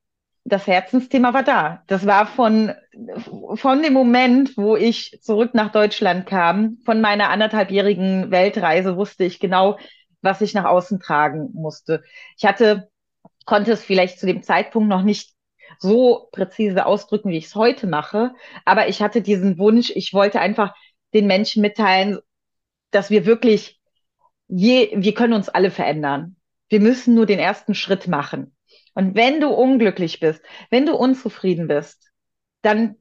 [0.45, 1.83] das Herzensthema war da.
[1.87, 2.73] Das war von,
[3.55, 9.39] von dem Moment, wo ich zurück nach Deutschland kam, von meiner anderthalbjährigen Weltreise, wusste ich
[9.39, 9.79] genau,
[10.21, 12.03] was ich nach außen tragen musste.
[12.37, 12.91] Ich hatte,
[13.47, 15.33] konnte es vielleicht zu dem Zeitpunkt noch nicht
[15.79, 20.41] so präzise ausdrücken, wie ich es heute mache, aber ich hatte diesen Wunsch, ich wollte
[20.41, 20.75] einfach
[21.15, 22.19] den Menschen mitteilen,
[22.91, 23.81] dass wir wirklich
[24.49, 26.37] je, wir können uns alle verändern.
[26.69, 28.55] Wir müssen nur den ersten Schritt machen.
[28.95, 32.11] Und wenn du unglücklich bist, wenn du unzufrieden bist,
[32.63, 32.97] dann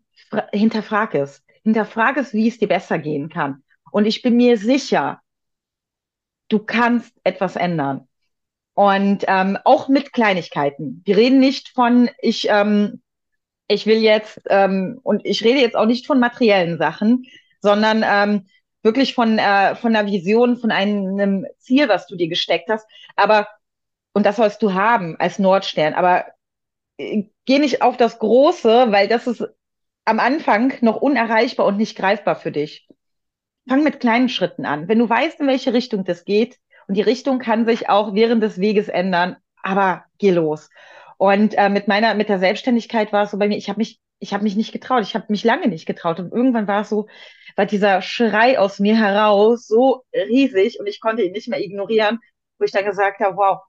[0.51, 1.43] hinterfrag es.
[1.63, 3.63] Hinterfrag es, wie es dir besser gehen kann.
[3.91, 5.21] Und ich bin mir sicher,
[6.47, 8.07] du kannst etwas ändern.
[8.73, 11.01] Und ähm, auch mit Kleinigkeiten.
[11.05, 13.01] Wir reden nicht von, ich, ähm,
[13.67, 17.25] ich will jetzt, ähm, und ich rede jetzt auch nicht von materiellen Sachen,
[17.59, 18.47] sondern ähm,
[18.81, 22.87] wirklich von, äh, von einer Vision, von einem Ziel, was du dir gesteckt hast.
[23.15, 23.47] Aber,
[24.13, 26.25] und das sollst du haben als Nordstern, aber
[26.97, 29.47] äh, geh nicht auf das Große, weil das ist
[30.05, 32.87] am Anfang noch unerreichbar und nicht greifbar für dich.
[33.67, 34.87] Fang mit kleinen Schritten an.
[34.87, 38.43] Wenn du weißt, in welche Richtung das geht, und die Richtung kann sich auch während
[38.43, 40.69] des Weges ändern, aber geh los.
[41.17, 44.01] Und äh, mit meiner, mit der Selbstständigkeit war es so bei mir, ich habe mich,
[44.19, 46.19] ich habe mich nicht getraut, ich habe mich lange nicht getraut.
[46.19, 47.07] Und irgendwann war es so,
[47.55, 52.19] war dieser Schrei aus mir heraus so riesig und ich konnte ihn nicht mehr ignorieren,
[52.57, 53.61] wo ich dann gesagt habe, wow,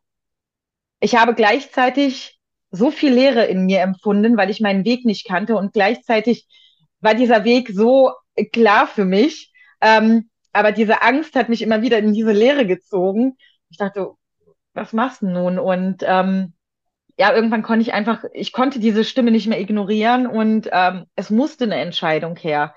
[1.03, 2.39] ich habe gleichzeitig
[2.71, 6.47] so viel Leere in mir empfunden, weil ich meinen Weg nicht kannte und gleichzeitig
[7.01, 8.13] war dieser Weg so
[8.53, 9.53] klar für mich.
[9.81, 13.37] Ähm, aber diese Angst hat mich immer wieder in diese Leere gezogen.
[13.69, 14.13] Ich dachte,
[14.75, 15.59] was machst du nun?
[15.59, 16.55] Und ähm,
[17.19, 21.31] ja, irgendwann konnte ich einfach, ich konnte diese Stimme nicht mehr ignorieren und ähm, es
[21.31, 22.75] musste eine Entscheidung her.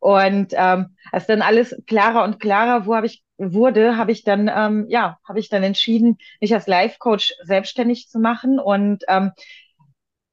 [0.00, 4.50] Und ähm, als dann alles klarer und klarer wo hab ich, wurde, habe ich dann
[4.54, 9.32] ähm, ja, habe ich dann entschieden, mich als Life Coach selbstständig zu machen und ähm,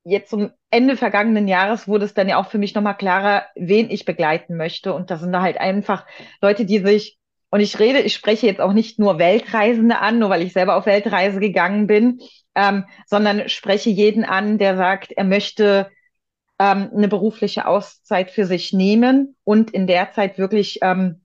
[0.06, 3.90] jetzt zum Ende vergangenen Jahres wurde es dann ja auch für mich nochmal klarer, wen
[3.90, 4.94] ich begleiten möchte.
[4.94, 6.06] Und das sind da halt einfach
[6.42, 7.18] Leute, die sich,
[7.50, 10.76] und ich rede, ich spreche jetzt auch nicht nur Weltreisende an, nur weil ich selber
[10.76, 12.20] auf Weltreise gegangen bin,
[12.54, 15.90] ähm, sondern spreche jeden an, der sagt, er möchte
[16.60, 21.22] ähm, eine berufliche Auszeit für sich nehmen und in der Zeit wirklich ähm,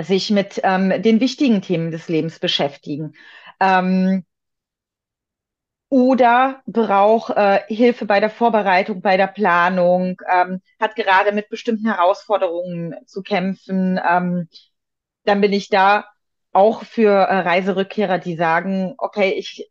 [0.00, 3.14] sich mit ähm, den wichtigen Themen des Lebens beschäftigen.
[3.60, 4.24] Ähm,
[5.90, 11.86] oder braucht äh, Hilfe bei der Vorbereitung, bei der Planung, ähm, hat gerade mit bestimmten
[11.86, 13.98] Herausforderungen zu kämpfen.
[14.06, 14.48] Ähm,
[15.24, 16.04] dann bin ich da
[16.52, 19.70] auch für äh, Reiserückkehrer, die sagen, okay, ich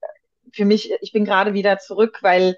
[0.54, 2.58] für mich, ich bin gerade wieder zurück, weil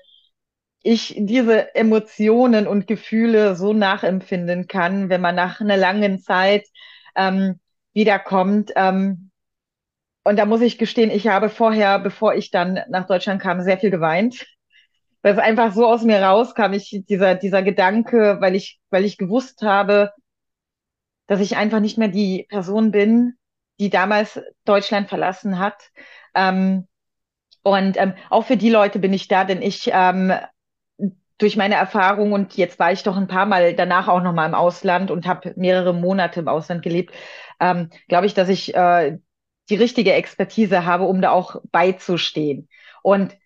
[0.82, 6.68] ich diese Emotionen und Gefühle so nachempfinden kann, wenn man nach einer langen Zeit
[7.16, 7.60] ähm,
[7.94, 8.72] wiederkommt.
[8.76, 9.32] Ähm,
[10.24, 13.78] und da muss ich gestehen, ich habe vorher, bevor ich dann nach Deutschland kam, sehr
[13.78, 14.46] viel geweint.
[15.22, 19.18] Weil es einfach so aus mir rauskam, ich, dieser, dieser Gedanke, weil ich, weil ich
[19.18, 20.14] gewusst habe,
[21.28, 23.34] dass ich einfach nicht mehr die Person bin,
[23.82, 25.92] die damals Deutschland verlassen hat.
[26.36, 26.88] Ähm,
[27.64, 30.32] und ähm, auch für die Leute bin ich da, denn ich ähm,
[31.40, 34.46] durch meine Erfahrung und jetzt war ich doch ein paar Mal danach auch noch mal
[34.46, 37.16] im Ausland und habe mehrere Monate im Ausland gelebt,
[37.60, 39.18] ähm, glaube ich, dass ich äh,
[39.70, 42.68] die richtige Expertise habe, um da auch beizustehen.
[43.04, 43.38] Und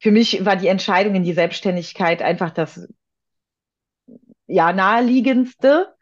[0.00, 2.88] für mich war die Entscheidung in die Selbstständigkeit einfach das
[4.48, 5.94] ja naheliegendste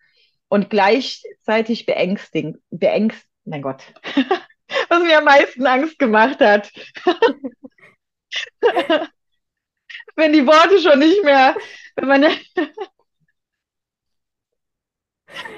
[0.48, 3.82] und gleichzeitig beängstigend, beängst, mein Gott,
[4.88, 6.72] was mir am meisten Angst gemacht hat.
[10.16, 11.56] wenn die Worte schon nicht mehr,
[11.96, 12.24] wenn man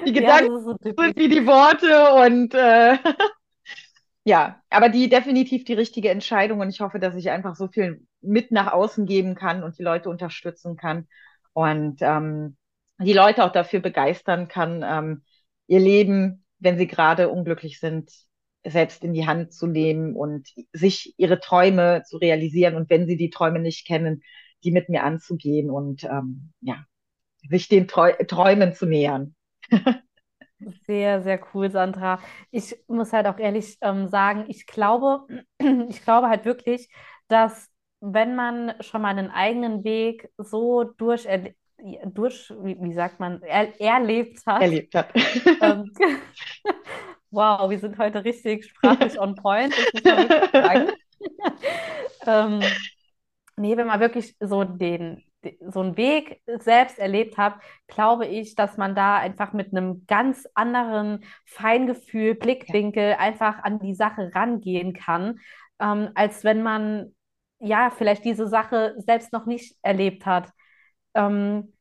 [0.05, 2.97] die Gedanken ja, so sind wie die Worte und äh,
[4.23, 8.05] ja, aber die definitiv die richtige Entscheidung und ich hoffe, dass ich einfach so viel
[8.21, 11.07] mit nach außen geben kann und die Leute unterstützen kann
[11.53, 12.57] und ähm,
[12.99, 15.23] die Leute auch dafür begeistern kann, ähm,
[15.67, 18.11] ihr Leben, wenn sie gerade unglücklich sind,
[18.65, 23.17] selbst in die Hand zu nehmen und sich ihre Träume zu realisieren und wenn sie
[23.17, 24.23] die Träume nicht kennen,
[24.63, 26.85] die mit mir anzugehen und ähm, ja,
[27.49, 29.35] sich den Trau Träumen zu nähern.
[30.85, 32.19] Sehr, sehr cool, Sandra.
[32.51, 35.25] Ich muss halt auch ehrlich ähm, sagen, ich glaube,
[35.89, 36.89] ich glaube halt wirklich,
[37.27, 37.69] dass
[38.05, 41.27] wenn man schon mal einen eigenen Weg so durch,
[42.05, 44.61] durch wie, sagt man, er, erlebt hat.
[44.61, 45.09] Erlebt hat.
[45.61, 45.93] Ähm,
[47.31, 49.73] wow, wir sind heute richtig sprachlich on point,
[52.25, 52.59] ähm,
[53.57, 55.23] nee, wenn man wirklich so den,
[55.67, 60.47] so einen Weg selbst erlebt habe, glaube ich, dass man da einfach mit einem ganz
[60.53, 63.19] anderen Feingefühl, Blickwinkel ja.
[63.19, 65.39] einfach an die Sache rangehen kann,
[65.79, 67.13] ähm, als wenn man
[67.59, 70.49] ja vielleicht diese Sache selbst noch nicht erlebt hat.
[71.13, 71.73] Ähm,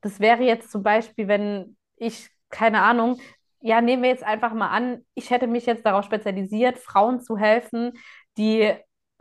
[0.00, 3.20] das wäre jetzt zum Beispiel, wenn ich, keine Ahnung,
[3.60, 7.38] ja, nehmen wir jetzt einfach mal an, ich hätte mich jetzt darauf spezialisiert, Frauen zu
[7.38, 7.92] helfen,
[8.36, 8.74] die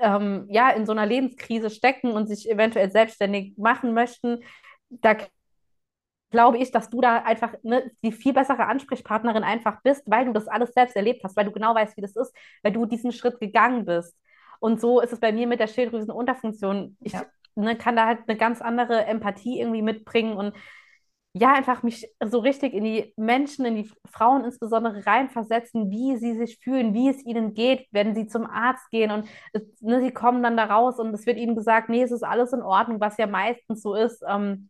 [0.04, 4.44] ähm, ja in so einer Lebenskrise stecken und sich eventuell selbstständig machen möchten,
[4.90, 5.16] da
[6.30, 10.34] glaube ich, dass du da einfach ne, die viel bessere Ansprechpartnerin einfach bist, weil du
[10.34, 13.12] das alles selbst erlebt hast, weil du genau weißt, wie das ist, weil du diesen
[13.12, 14.18] Schritt gegangen bist.
[14.60, 16.98] Und so ist es bei mir mit der Schilddrüsenunterfunktion.
[17.02, 17.26] Ich ja.
[17.56, 20.56] ne, kann da halt eine ganz andere Empathie irgendwie mitbringen und
[21.34, 26.36] ja, einfach mich so richtig in die Menschen, in die Frauen insbesondere reinversetzen, wie sie
[26.36, 29.28] sich fühlen, wie es ihnen geht, wenn sie zum Arzt gehen und
[29.82, 32.54] ne, sie kommen dann da raus und es wird ihnen gesagt, nee, es ist alles
[32.54, 34.24] in Ordnung, was ja meistens so ist.
[34.28, 34.70] Ähm,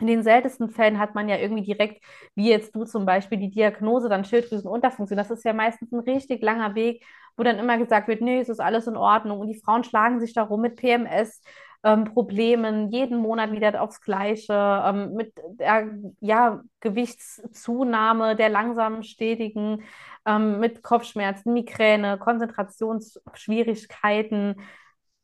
[0.00, 2.02] in den seltensten Fällen hat man ja irgendwie direkt,
[2.34, 5.16] wie jetzt du zum Beispiel, die Diagnose, dann Schilddrüsenunterfunktion.
[5.16, 7.04] Das ist ja meistens ein richtig langer Weg,
[7.36, 9.38] wo dann immer gesagt wird, nee, es ist alles in Ordnung.
[9.38, 11.40] Und die Frauen schlagen sich darum mit PMS,
[11.84, 15.88] ähm, Problemen, jeden Monat wieder aufs Gleiche, ähm, mit der
[16.20, 19.82] ja, Gewichtszunahme, der langsamen, stetigen,
[20.26, 24.56] ähm, mit Kopfschmerzen, Migräne, Konzentrationsschwierigkeiten,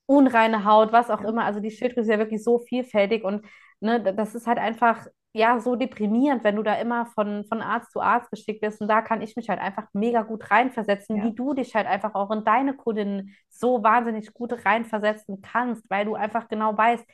[0.07, 1.45] unreine Haut, was auch immer.
[1.45, 3.45] Also die Schilddrüse ist ja wirklich so vielfältig und
[3.81, 7.93] ne, das ist halt einfach ja so deprimierend, wenn du da immer von, von Arzt
[7.93, 8.81] zu Arzt geschickt wirst.
[8.81, 11.25] Und da kann ich mich halt einfach mega gut reinversetzen, ja.
[11.25, 16.07] wie du dich halt einfach auch in deine Kundinnen so wahnsinnig gut reinversetzen kannst, weil
[16.07, 17.05] du einfach genau weißt,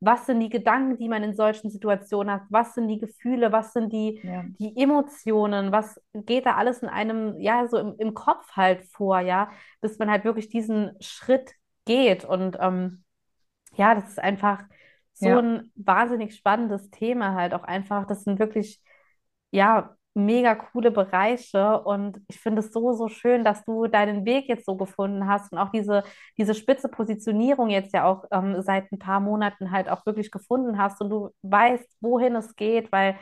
[0.00, 3.72] was sind die Gedanken, die man in solchen Situationen hat, was sind die Gefühle, was
[3.72, 4.44] sind die, ja.
[4.58, 9.20] die Emotionen, was geht da alles in einem, ja, so im, im Kopf halt vor,
[9.20, 11.52] ja, bis man halt wirklich diesen Schritt
[11.86, 12.24] geht.
[12.24, 13.04] Und ähm,
[13.76, 14.64] ja, das ist einfach
[15.14, 15.38] so ja.
[15.38, 18.06] ein wahnsinnig spannendes Thema halt auch einfach.
[18.06, 18.80] Das sind wirklich,
[19.50, 24.48] ja, mega coole Bereiche und ich finde es so, so schön, dass du deinen Weg
[24.48, 26.04] jetzt so gefunden hast und auch diese,
[26.38, 30.78] diese spitze Positionierung jetzt ja auch ähm, seit ein paar Monaten halt auch wirklich gefunden
[30.78, 33.18] hast und du weißt, wohin es geht, weil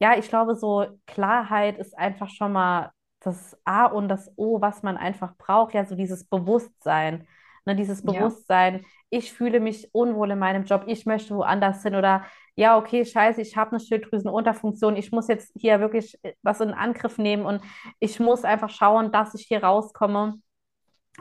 [0.00, 4.82] ja, ich glaube, so Klarheit ist einfach schon mal das A und das O, was
[4.82, 7.26] man einfach braucht, ja, so dieses Bewusstsein.
[7.66, 8.80] Ne, dieses Bewusstsein, ja.
[9.08, 12.24] ich fühle mich unwohl in meinem Job, ich möchte woanders hin oder
[12.56, 16.72] ja, okay, scheiße, ich habe eine Schilddrüsenunterfunktion, ich muss jetzt hier wirklich äh, was in
[16.72, 17.62] Angriff nehmen und
[18.00, 20.34] ich muss einfach schauen, dass ich hier rauskomme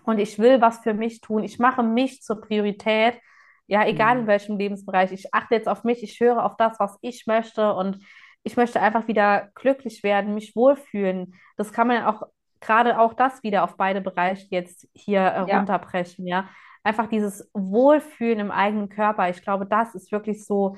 [0.04, 1.44] und ich will was für mich tun.
[1.44, 3.20] Ich mache mich zur Priorität,
[3.68, 4.28] ja, egal in mhm.
[4.28, 5.14] welchem Lebensbereich.
[5.14, 8.00] Ich achte jetzt auf mich, ich höre auf das, was ich möchte und
[8.44, 11.36] ich möchte einfach wieder glücklich werden, mich wohlfühlen.
[11.56, 12.24] Das kann man auch
[12.64, 15.58] gerade auch das wieder auf beide Bereiche jetzt hier äh, ja.
[15.58, 16.50] runterbrechen, ja.
[16.84, 19.30] Einfach dieses Wohlfühlen im eigenen Körper.
[19.30, 20.76] Ich glaube, das ist wirklich so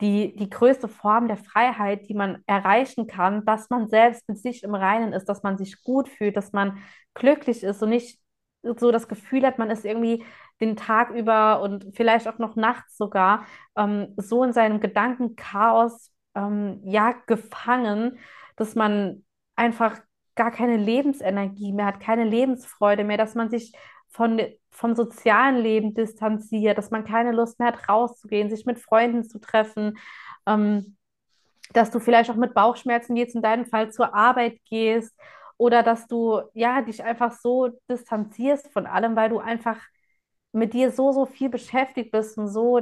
[0.00, 4.62] die, die größte Form der Freiheit, die man erreichen kann, dass man selbst mit sich
[4.64, 6.78] im Reinen ist, dass man sich gut fühlt, dass man
[7.14, 8.20] glücklich ist und nicht
[8.62, 10.24] so das Gefühl hat, man ist irgendwie
[10.60, 13.46] den Tag über und vielleicht auch noch nachts sogar
[13.76, 18.18] ähm, so in seinem Gedankenchaos ähm, ja gefangen,
[18.56, 19.24] dass man
[19.56, 20.00] einfach
[20.34, 23.72] gar keine Lebensenergie mehr hat, keine Lebensfreude mehr, dass man sich
[24.08, 29.24] von, vom sozialen Leben distanziert, dass man keine Lust mehr hat, rauszugehen, sich mit Freunden
[29.24, 29.98] zu treffen,
[30.46, 30.96] ähm,
[31.72, 35.14] dass du vielleicht auch mit Bauchschmerzen jetzt in deinem Fall zur Arbeit gehst
[35.56, 39.78] oder dass du ja dich einfach so distanzierst von allem, weil du einfach
[40.52, 42.80] mit dir so, so viel beschäftigt bist und so,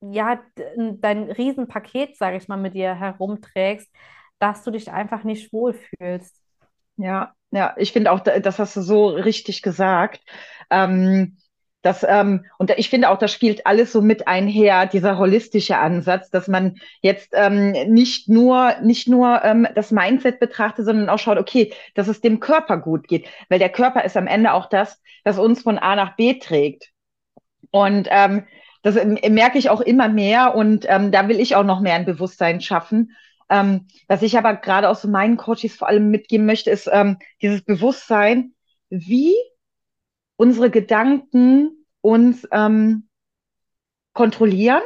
[0.00, 0.40] ja,
[0.76, 3.90] dein Riesenpaket, sage ich mal, mit dir herumträgst,
[4.38, 6.39] dass du dich einfach nicht wohlfühlst.
[7.00, 10.20] Ja, ja, ich finde auch, das hast du so richtig gesagt.
[10.70, 11.38] Ähm,
[11.82, 16.30] das, ähm, und ich finde auch, das spielt alles so mit einher, dieser holistische Ansatz,
[16.30, 21.38] dass man jetzt ähm, nicht nur, nicht nur ähm, das Mindset betrachtet, sondern auch schaut,
[21.38, 23.26] okay, dass es dem Körper gut geht.
[23.48, 26.90] Weil der Körper ist am Ende auch das, das uns von A nach B trägt.
[27.70, 28.44] Und ähm,
[28.82, 32.06] das merke ich auch immer mehr und ähm, da will ich auch noch mehr ein
[32.06, 33.12] Bewusstsein schaffen.
[33.50, 37.62] Ähm, was ich aber gerade aus meinen Coaches vor allem mitgeben möchte, ist ähm, dieses
[37.62, 38.54] Bewusstsein,
[38.88, 39.34] wie
[40.36, 43.08] unsere Gedanken uns ähm,
[44.12, 44.82] kontrollieren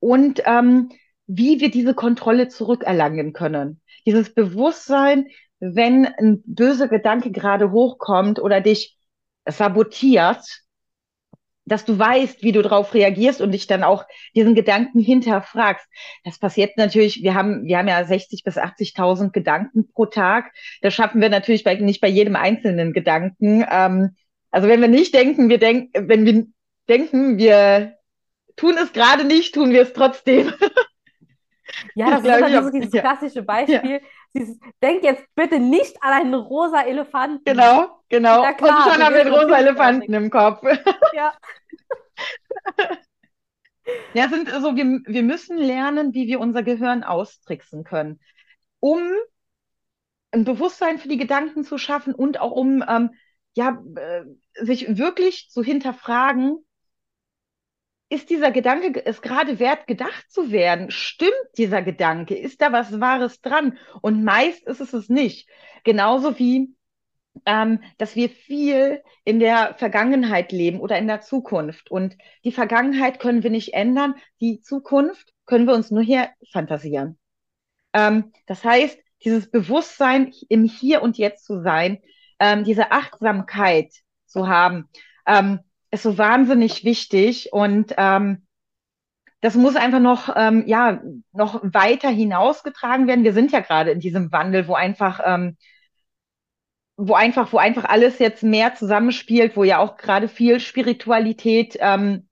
[0.00, 0.90] und ähm,
[1.26, 3.80] wie wir diese Kontrolle zurückerlangen können.
[4.06, 5.28] Dieses Bewusstsein,
[5.60, 8.98] wenn ein böser Gedanke gerade hochkommt oder dich
[9.46, 10.62] sabotiert,
[11.64, 14.04] dass du weißt, wie du darauf reagierst und dich dann auch
[14.34, 15.86] diesen Gedanken hinterfragst.
[16.24, 20.52] Das passiert natürlich, wir haben, wir haben ja 60 bis 80.000 Gedanken pro Tag.
[20.80, 23.64] Das schaffen wir natürlich bei, nicht bei jedem einzelnen Gedanken.
[23.70, 24.16] Ähm,
[24.50, 26.46] also wenn wir nicht denken, wir denken, wenn wir
[26.88, 27.96] denken, wir
[28.56, 30.52] tun es gerade nicht, tun wir es trotzdem.
[31.94, 33.90] Ja, das, das ist immer dieses, dieses klassische Beispiel.
[33.90, 33.98] Ja.
[34.34, 37.44] Dieses, denk jetzt bitte nicht an einen rosa Elefanten.
[37.44, 38.42] Genau, genau.
[38.42, 40.62] Ja, klar, Und schon haben wir einen rosa Elefanten im Kopf.
[41.14, 41.34] Ja.
[44.14, 48.20] ja, sind also wir, wir müssen lernen, wie wir unser Gehirn austricksen können,
[48.80, 49.00] um
[50.30, 53.10] ein Bewusstsein für die Gedanken zu schaffen und auch um ähm,
[53.54, 54.24] ja, äh,
[54.64, 56.64] sich wirklich zu hinterfragen,
[58.12, 60.90] ist dieser Gedanke es gerade wert, gedacht zu werden?
[60.90, 62.34] Stimmt dieser Gedanke?
[62.34, 63.78] Ist da was Wahres dran?
[64.02, 65.48] Und meist ist es es nicht.
[65.82, 66.74] Genauso wie,
[67.46, 71.90] ähm, dass wir viel in der Vergangenheit leben oder in der Zukunft.
[71.90, 74.14] Und die Vergangenheit können wir nicht ändern.
[74.40, 77.18] Die Zukunft können wir uns nur hier fantasieren.
[77.94, 82.02] Ähm, das heißt, dieses Bewusstsein im Hier und Jetzt zu sein,
[82.38, 83.92] ähm, diese Achtsamkeit
[84.26, 84.88] zu haben,
[85.26, 85.60] ähm,
[85.92, 88.46] ist so wahnsinnig wichtig und ähm,
[89.42, 93.24] das muss einfach noch, ähm, ja, noch weiter hinausgetragen werden.
[93.24, 95.56] Wir sind ja gerade in diesem Wandel, wo einfach, ähm,
[96.96, 102.28] wo einfach, wo einfach alles jetzt mehr zusammenspielt, wo ja auch gerade viel Spiritualität, ähm,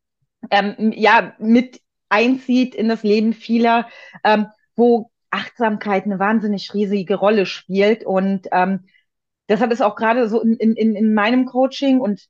[0.50, 3.88] ähm, ja, mit einzieht in das Leben vieler,
[4.24, 4.46] ähm,
[4.76, 8.86] wo Achtsamkeit eine wahnsinnig riesige Rolle spielt und ähm,
[9.48, 12.28] deshalb ist auch gerade so in, in, in meinem Coaching und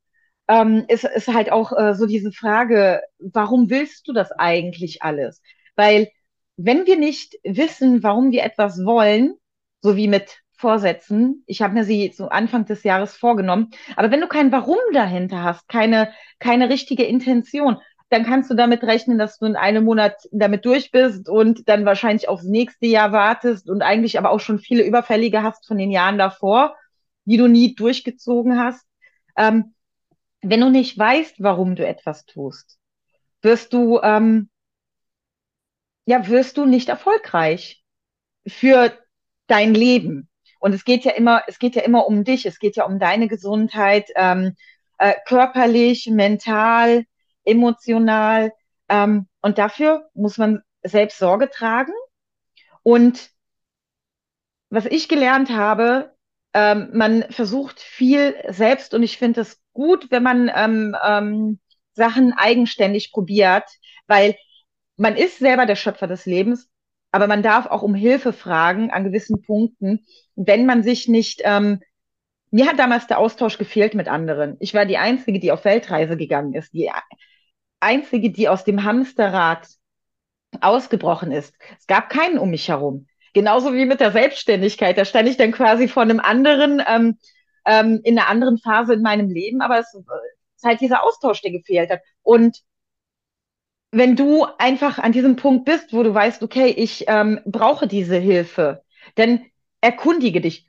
[0.51, 5.43] ähm, ist, ist halt auch äh, so diese Frage, warum willst du das eigentlich alles?
[5.77, 6.09] Weil
[6.57, 9.35] wenn wir nicht wissen, warum wir etwas wollen,
[9.81, 14.21] so wie mit Vorsätzen, ich habe mir sie zu Anfang des Jahres vorgenommen, aber wenn
[14.21, 17.79] du kein Warum dahinter hast, keine, keine richtige Intention,
[18.09, 21.85] dann kannst du damit rechnen, dass du in einem Monat damit durch bist und dann
[21.85, 25.93] wahrscheinlich aufs nächste Jahr wartest und eigentlich aber auch schon viele Überfällige hast von den
[25.93, 26.75] Jahren davor,
[27.25, 28.85] die du nie durchgezogen hast.
[29.37, 29.75] Ähm,
[30.43, 32.79] wenn du nicht weißt, warum du etwas tust,
[33.43, 34.51] wirst du, ähm,
[36.07, 37.85] ja, wirst du nicht erfolgreich
[38.47, 38.93] für
[39.47, 40.29] dein Leben.
[40.59, 42.47] Und es geht ja immer, es geht ja immer um dich.
[42.47, 44.57] Es geht ja um deine Gesundheit, ähm,
[44.99, 47.05] äh, körperlich, mental,
[47.45, 48.53] emotional.
[48.89, 51.93] Ähm, und dafür muss man selbst Sorge tragen.
[52.83, 53.31] Und
[54.69, 56.15] was ich gelernt habe,
[56.53, 61.59] ähm, man versucht viel selbst und ich finde es gut, wenn man ähm, ähm,
[61.93, 63.65] Sachen eigenständig probiert,
[64.07, 64.37] weil
[64.97, 66.69] man ist selber der Schöpfer des Lebens,
[67.13, 70.07] aber man darf auch um Hilfe fragen an gewissen Punkten,
[70.37, 71.81] wenn man sich nicht, ähm,
[72.51, 74.57] mir hat damals der Austausch gefehlt mit anderen.
[74.61, 76.91] Ich war die Einzige, die auf Weltreise gegangen ist, die
[77.81, 79.67] Einzige, die aus dem Hamsterrad
[80.61, 81.55] ausgebrochen ist.
[81.79, 83.07] Es gab keinen um mich herum.
[83.33, 84.99] Genauso wie mit der Selbstständigkeit.
[84.99, 87.19] Da stand ich dann quasi vor einem anderen, ähm,
[87.67, 91.53] ähm, in einer anderen Phase in meinem Leben, aber es ist halt dieser Austausch, der
[91.53, 92.01] gefehlt hat.
[92.23, 92.61] Und
[93.93, 98.17] wenn du einfach an diesem Punkt bist, wo du weißt, okay, ich ähm, brauche diese
[98.17, 98.83] Hilfe,
[99.17, 99.45] dann
[99.81, 100.67] erkundige dich.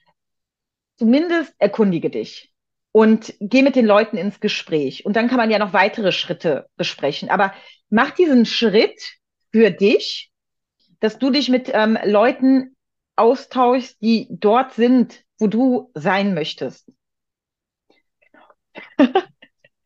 [0.97, 2.51] Zumindest erkundige dich
[2.91, 5.05] und geh mit den Leuten ins Gespräch.
[5.05, 7.29] Und dann kann man ja noch weitere Schritte besprechen.
[7.29, 7.53] Aber
[7.89, 9.01] mach diesen Schritt
[9.51, 10.31] für dich
[11.01, 12.77] dass du dich mit ähm, Leuten
[13.17, 16.89] austauschst, die dort sind, wo du sein möchtest.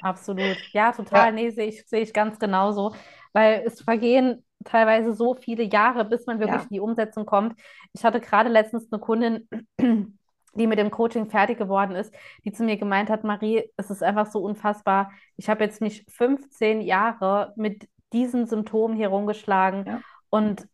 [0.02, 0.58] Absolut.
[0.74, 1.28] Ja, total.
[1.28, 1.32] Ja.
[1.32, 2.94] Nee, sehe ich, sehe ich ganz genauso.
[3.32, 6.64] Weil es vergehen teilweise so viele Jahre, bis man wirklich ja.
[6.64, 7.58] in die Umsetzung kommt.
[7.94, 9.48] Ich hatte gerade letztens eine Kundin,
[9.80, 14.04] die mit dem Coaching fertig geworden ist, die zu mir gemeint hat, Marie, es ist
[14.04, 15.12] einfach so unfassbar.
[15.38, 20.02] Ich habe jetzt mich 15 Jahre mit diesen Symptomen hier rumgeschlagen Ja.
[20.30, 20.68] und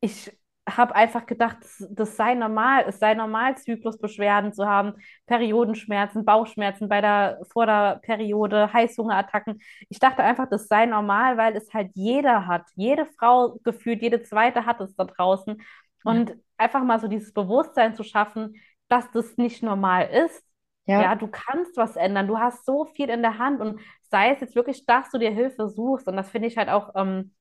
[0.00, 0.36] ich
[0.68, 1.58] habe einfach gedacht,
[1.90, 4.94] das, sei normal, es sei normal, Zyklusbeschwerden zu haben,
[5.26, 9.60] Periodenschmerzen, Bauchschmerzen bei der, vor der Periode, Heißhungerattacken.
[9.88, 12.62] Ich dachte einfach, das sei normal, weil es halt jeder hat.
[12.76, 15.60] Jede Frau gefühlt, jede zweite hat es da draußen.
[16.02, 18.54] Und einfach mal so dieses Bewusstsein zu schaffen,
[18.88, 20.44] dass das nicht normal ist.
[20.86, 21.00] Ja.
[21.02, 22.26] Ja, du kannst was ändern.
[22.26, 25.30] Du hast so viel in der Hand und sei es jetzt wirklich, dass du dir
[25.30, 26.06] Hilfe suchst.
[26.08, 27.34] Und das finde ich halt auch, ähm,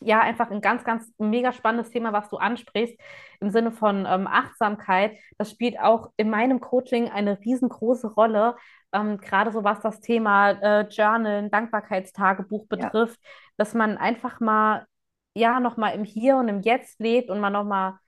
[0.00, 2.98] ja, einfach ein ganz, ganz mega spannendes Thema, was du ansprichst,
[3.40, 5.16] im Sinne von ähm, Achtsamkeit.
[5.38, 8.56] Das spielt auch in meinem Coaching eine riesengroße Rolle,
[8.92, 12.90] ähm, gerade so was das Thema äh, Journalen, Dankbarkeitstagebuch Ja.
[12.90, 13.18] betrifft,
[13.56, 14.86] dass man einfach mal,
[15.34, 17.98] ja, nochmal im Hier und im Jetzt lebt und man nochmal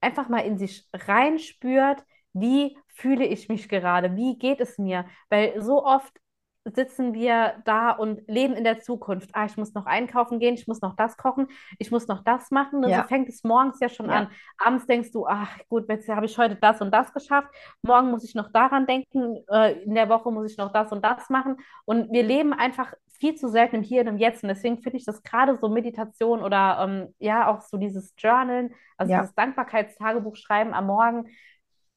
[0.00, 5.06] einfach mal in sich reinspürt, wie fühle ich mich gerade, wie geht es mir?
[5.30, 6.12] Weil so oft
[6.74, 9.30] sitzen wir da und leben in der Zukunft.
[9.32, 11.48] Ah, ich muss noch einkaufen gehen, ich muss noch das kochen,
[11.78, 12.84] ich muss noch das machen.
[12.84, 13.04] Also Ja.
[13.04, 14.12] fängt es morgens ja schon Ja.
[14.12, 14.30] an.
[14.58, 17.48] Abends denkst du, ach gut, jetzt habe ich heute das und das geschafft.
[17.82, 19.38] Morgen muss ich noch daran denken.
[19.50, 21.56] Äh, in der Woche muss ich noch das und das machen.
[21.84, 24.42] Und wir leben einfach viel zu selten im Hier und im Jetzt.
[24.44, 28.72] Und deswegen finde ich das gerade so Meditation oder ähm, ja auch so dieses Journalen,
[28.96, 29.20] also Ja.
[29.20, 31.28] dieses Dankbarkeitstagebuch schreiben am Morgen,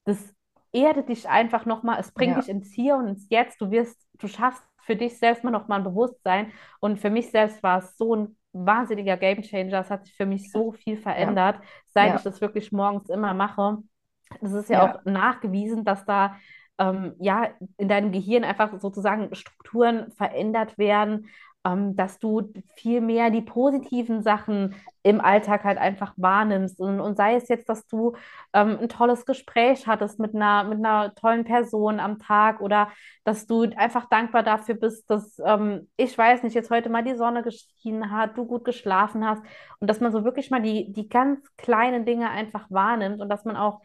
[0.06, 0.34] das
[0.74, 2.42] erdet dich einfach nochmal, es bringt Ja.
[2.42, 3.60] dich ins Hier und ins Jetzt.
[3.62, 6.52] Du wirst, du schaffst für dich selbst mal nochmal ein Bewusstsein.
[6.80, 9.80] Und für mich selbst war es so ein wahnsinniger Gamechanger.
[9.82, 12.16] Es hat sich für mich so viel verändert, seit Ja.
[12.18, 13.78] ich das wirklich morgens immer mache.
[14.42, 14.96] Es ist ja Ja.
[14.96, 16.36] auch nachgewiesen, dass da
[16.80, 21.28] ähm, ja in deinem Gehirn einfach sozusagen Strukturen verändert werden,
[21.66, 26.80] ähm, dass du viel mehr die positiven Sachen im Alltag halt einfach wahrnimmst.
[26.80, 28.14] Und, und sei es jetzt, dass du
[28.54, 32.90] ähm, ein tolles Gespräch hattest mit einer, mit einer tollen Person am Tag oder
[33.24, 37.16] dass du einfach dankbar dafür bist, dass, ähm, ich weiß nicht, jetzt heute mal die
[37.16, 39.44] Sonne geschienen hat, du gut geschlafen hast
[39.80, 43.46] und dass man so wirklich mal die, die ganz kleinen Dinge einfach wahrnimmt und dass
[43.46, 43.82] man auch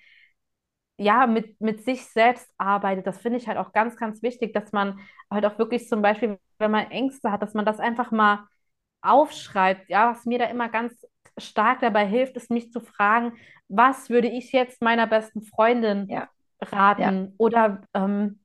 [0.99, 3.07] ja, mit, mit sich selbst arbeitet.
[3.07, 4.99] Das finde ich halt auch ganz, ganz wichtig, dass man
[5.31, 8.47] halt auch wirklich zum Beispiel, wenn man Ängste hat, dass man das einfach mal
[9.03, 9.89] aufschreibt.
[9.91, 11.07] Ja, was mir da immer ganz
[11.39, 13.35] stark dabei hilft, ist mich zu fragen,
[13.69, 16.29] was würde ich jetzt meiner besten Freundin Ja.
[16.61, 17.35] raten?
[17.39, 18.41] Oder ähm,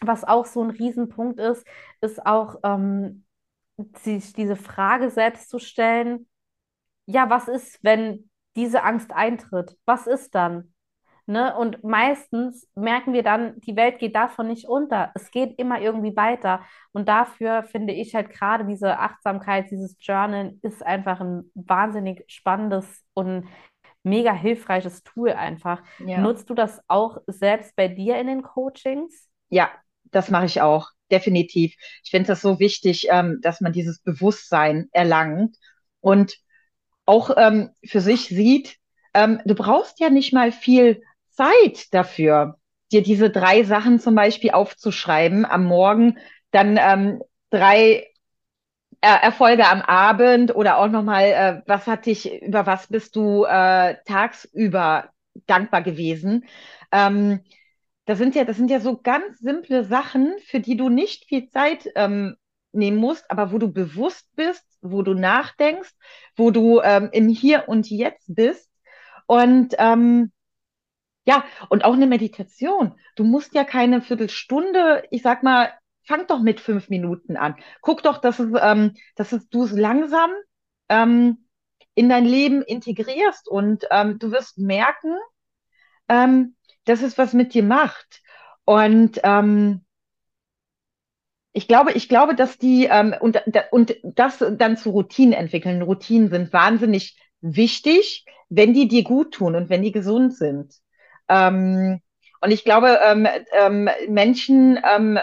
[0.00, 1.66] was auch so ein Riesenpunkt ist,
[2.00, 3.24] ist auch ähm,
[3.98, 6.28] sich diese Frage selbst zu stellen,
[7.06, 9.76] ja, was ist, wenn diese Angst eintritt?
[9.86, 10.74] Was ist dann?
[11.26, 11.56] Ne?
[11.56, 15.12] Und meistens merken wir dann, die Welt geht davon nicht unter.
[15.14, 16.62] Es geht immer irgendwie weiter.
[16.92, 23.04] Und dafür finde ich halt gerade diese Achtsamkeit, dieses Journalen ist einfach ein wahnsinnig spannendes
[23.14, 23.48] und
[24.02, 25.82] mega hilfreiches Tool einfach.
[26.04, 26.18] Ja.
[26.18, 29.28] Nutzt du das auch selbst bei dir in den Coachings?
[29.48, 29.70] Ja,
[30.10, 31.74] das mache ich auch, definitiv.
[32.02, 35.56] Ich finde das so wichtig, ähm, dass man dieses Bewusstsein erlangt
[36.00, 36.36] und
[37.06, 38.76] auch ähm, für sich sieht,
[39.14, 41.02] ähm, du brauchst ja nicht mal viel
[41.32, 42.56] Zeit dafür,
[42.92, 46.18] dir diese drei Sachen zum Beispiel aufzuschreiben am Morgen,
[46.50, 48.06] dann ähm, drei
[49.00, 53.96] Erfolge am Abend oder auch nochmal, äh, was hat dich, über was bist du äh,
[54.04, 55.10] tagsüber
[55.46, 56.44] dankbar gewesen?
[56.92, 57.40] Ähm,
[58.04, 61.48] das sind ja, das sind ja so ganz simple Sachen, für die du nicht viel
[61.48, 62.36] Zeit ähm,
[62.72, 65.90] nehmen musst, aber wo du bewusst bist, wo du nachdenkst,
[66.36, 68.70] wo du ähm, im Hier und Jetzt bist.
[69.26, 70.30] Und ähm,
[71.24, 72.98] ja, und auch eine Meditation.
[73.16, 75.72] Du musst ja keine Viertelstunde, ich sag mal,
[76.04, 77.56] fang doch mit fünf Minuten an.
[77.80, 80.30] Guck doch, dass es, ähm, dass es, du es langsam
[80.88, 81.46] ähm,
[81.94, 85.14] in dein Leben integrierst und ähm, du wirst merken,
[86.08, 88.22] ähm, dass es was mit dir macht.
[88.64, 89.84] Und ähm,
[91.52, 95.82] ich glaube, ich glaube, dass die ähm, und, und das dann zu Routinen entwickeln.
[95.82, 100.81] Routinen sind wahnsinnig wichtig, wenn die dir gut tun und wenn die gesund sind.
[101.28, 102.00] Ähm,
[102.40, 105.18] und ich glaube, ähm, ähm, Menschen ähm,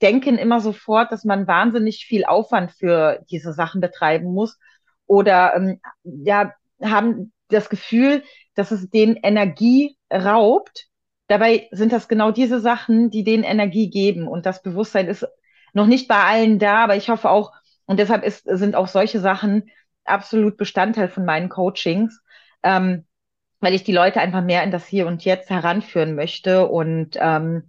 [0.00, 4.58] denken immer sofort, dass man wahnsinnig viel Aufwand für diese Sachen betreiben muss
[5.06, 6.52] oder ähm, ja,
[6.82, 8.22] haben das Gefühl,
[8.54, 10.88] dass es denen Energie raubt.
[11.28, 14.26] Dabei sind das genau diese Sachen, die denen Energie geben.
[14.26, 15.26] Und das Bewusstsein ist
[15.72, 17.52] noch nicht bei allen da, aber ich hoffe auch,
[17.86, 19.70] und deshalb ist, sind auch solche Sachen
[20.04, 22.20] absolut Bestandteil von meinen Coachings,
[22.62, 23.06] ähm,
[23.62, 27.68] weil ich die Leute einfach mehr in das Hier und Jetzt heranführen möchte und ähm,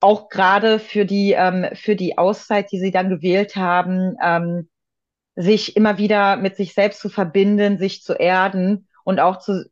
[0.00, 4.68] auch gerade für die ähm, für die Auszeit, die sie dann gewählt haben, ähm,
[5.34, 9.64] sich immer wieder mit sich selbst zu verbinden, sich zu erden und auch zu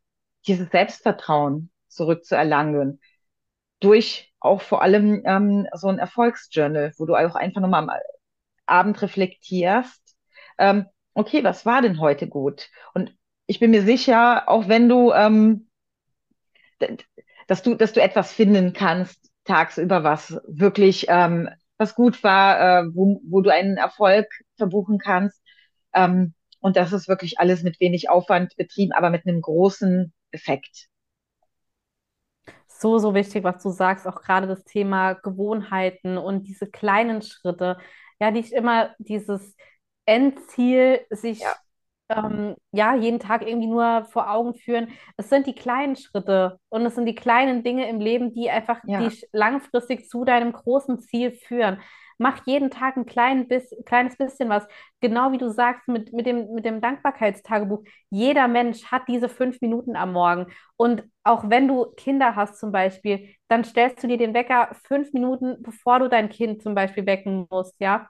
[0.47, 2.99] dieses Selbstvertrauen zurückzuerlangen.
[3.79, 7.91] Durch auch vor allem ähm, so ein Erfolgsjournal, wo du auch einfach nochmal am
[8.65, 10.15] Abend reflektierst,
[10.57, 12.69] ähm, okay, was war denn heute gut?
[12.93, 13.16] Und
[13.47, 15.67] ich bin mir sicher, auch wenn du, ähm,
[17.47, 22.85] dass du, dass du etwas finden kannst tagsüber, was wirklich, ähm, was gut war, äh,
[22.93, 24.27] wo, wo du einen Erfolg
[24.57, 25.41] verbuchen kannst.
[25.93, 30.87] Ähm, und das ist wirklich alles mit wenig Aufwand betrieben, aber mit einem großen Effekt.
[32.67, 37.77] So, so wichtig, was du sagst, auch gerade das Thema Gewohnheiten und diese kleinen Schritte.
[38.19, 39.55] Ja, nicht immer dieses
[40.05, 41.55] Endziel sich Ja,
[42.09, 44.89] ähm, ja jeden Tag irgendwie nur vor Augen führen.
[45.17, 48.79] Es sind die kleinen Schritte und es sind die kleinen Dinge im Leben, die einfach
[48.85, 51.79] ja, dich langfristig zu deinem großen Ziel führen.
[52.19, 54.67] Mach jeden Tag ein klein bis, kleines bisschen was.
[55.01, 57.83] Genau wie du sagst mit, mit dem, mit dem Dankbarkeitstagebuch.
[58.09, 60.47] Jeder Mensch hat diese fünf Minuten am Morgen.
[60.77, 65.13] Und auch wenn du Kinder hast zum Beispiel, dann stellst du dir den Wecker fünf
[65.13, 68.09] Minuten, bevor du dein Kind zum Beispiel wecken musst, ja.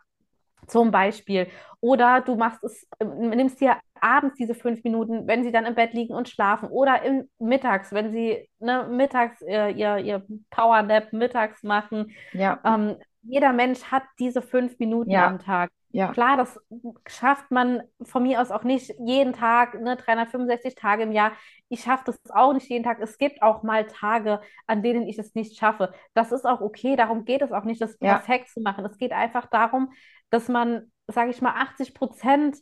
[0.67, 1.47] Zum Beispiel.
[1.81, 5.93] Oder du machst es, nimmst dir abends diese fünf Minuten, wenn sie dann im Bett
[5.93, 6.69] liegen und schlafen.
[6.69, 12.11] Oder im, mittags, wenn sie ne, mittags äh, ihr, ihr Powernap mittags machen.
[12.33, 12.95] ja, Ähm,
[13.27, 15.69] jeder Mensch hat diese fünf Minuten ja, am Tag.
[15.91, 16.59] ja, Klar, das
[17.07, 21.33] schafft man von mir aus auch nicht jeden Tag, ne, 365 Tage im Jahr.
[21.67, 22.99] Ich schaffe das auch nicht jeden Tag.
[23.01, 25.93] Es gibt auch mal Tage, an denen ich es nicht schaffe.
[26.13, 26.95] Das ist auch okay.
[26.95, 28.85] Darum geht es auch nicht, das ja, perfekt zu machen.
[28.85, 29.91] Es geht einfach darum,
[30.29, 32.57] dass man, sage ich mal, 80 Prozent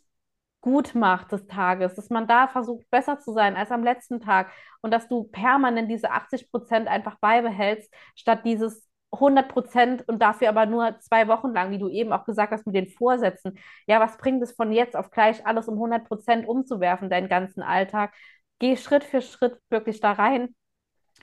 [0.60, 4.50] gut macht des Tages, dass man da versucht, besser zu sein als am letzten Tag
[4.82, 10.48] und dass du permanent diese 80 Prozent einfach beibehältst, statt dieses 100 Prozent und dafür
[10.48, 13.58] aber nur zwei Wochen lang, wie du eben auch gesagt hast, mit den Vorsätzen.
[13.86, 17.62] Ja, was bringt es von jetzt auf gleich alles um 100 Prozent umzuwerfen, deinen ganzen
[17.62, 18.12] Alltag?
[18.58, 20.54] Geh Schritt für Schritt wirklich da rein.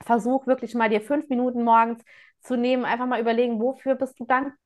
[0.04, 2.02] Versuch wirklich mal dir fünf Minuten morgens
[2.42, 4.56] zu nehmen, einfach mal überlegen, wofür bist du dankbar?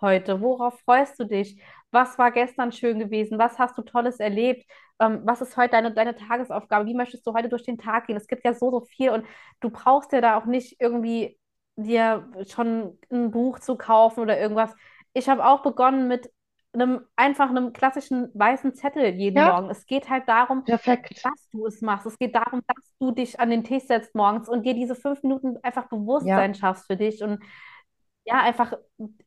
[0.00, 0.40] heute?
[0.40, 1.60] Worauf freust du dich?
[1.92, 3.38] Was war gestern schön gewesen?
[3.38, 4.64] Was hast du Tolles erlebt?
[5.00, 6.86] Ähm, was ist heute deine, deine Tagesaufgabe?
[6.86, 8.16] Wie möchtest du heute durch den Tag gehen?
[8.16, 9.26] Es gibt ja so, so viel und
[9.60, 11.38] du brauchst ja da auch nicht irgendwie
[11.76, 14.74] dir schon ein Buch zu kaufen oder irgendwas.
[15.12, 16.30] Ich habe auch begonnen mit
[16.72, 19.70] einem einfach einem klassischen weißen Zettel jeden ja, Morgen.
[19.70, 21.24] Es geht halt darum, perfekt.
[21.24, 22.06] dass du es machst.
[22.06, 25.22] Es geht darum, dass du dich an den Tisch setzt morgens und dir diese fünf
[25.22, 25.88] Minuten einfach
[26.20, 27.42] Ja, Bewusstsein schaffst für dich und
[28.24, 28.74] ja, einfach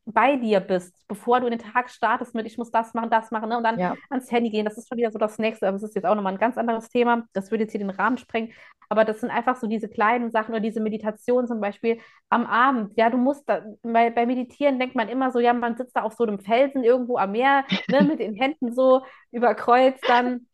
[0.04, 3.30] bei dir bist, bevor du in den Tag startest mit, ich muss das machen, das
[3.30, 3.56] machen, ne?
[3.56, 4.64] Und dann ja, ans Handy gehen.
[4.64, 5.66] Das ist schon wieder so das Nächste.
[5.66, 7.26] Aber das ist jetzt auch nochmal ein ganz anderes Thema.
[7.32, 8.52] Das würde jetzt hier den Rahmen sprengen.
[8.88, 12.92] Aber das sind einfach so diese kleinen Sachen oder diese Meditation zum Beispiel am Abend.
[12.96, 16.02] Ja, du musst, da, bei, bei Meditieren denkt man immer so, ja, man sitzt da
[16.02, 20.46] auf so einem Felsen irgendwo am Meer, ne, mit den Händen so überkreuzt dann,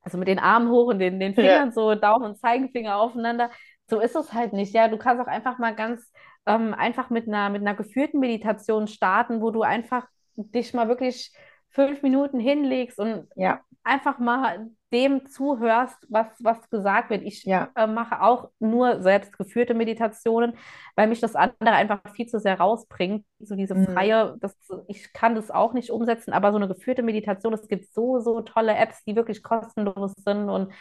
[0.00, 3.50] also mit den Armen hoch und den, den ja, Fingern so, Daumen und Zeigefinger aufeinander.
[3.88, 4.72] So ist es halt nicht.
[4.72, 6.10] Ja, du kannst auch einfach mal ganz
[6.46, 11.32] ähm, einfach mit einer, mit einer geführten Meditation starten, wo du einfach dich mal wirklich
[11.70, 17.22] fünf Minuten hinlegst und ja, einfach mal dem zuhörst, was, was gesagt wird.
[17.22, 20.54] Ich ja, äh, mache auch nur selbst geführte Meditationen,
[20.94, 23.24] weil mich das andere einfach viel zu sehr rausbringt.
[23.38, 24.56] So diese mm, freie, das,
[24.88, 28.40] ich kann das auch nicht umsetzen, aber so eine geführte Meditation, es gibt so, so
[28.40, 30.72] tolle Apps, die wirklich kostenlos sind und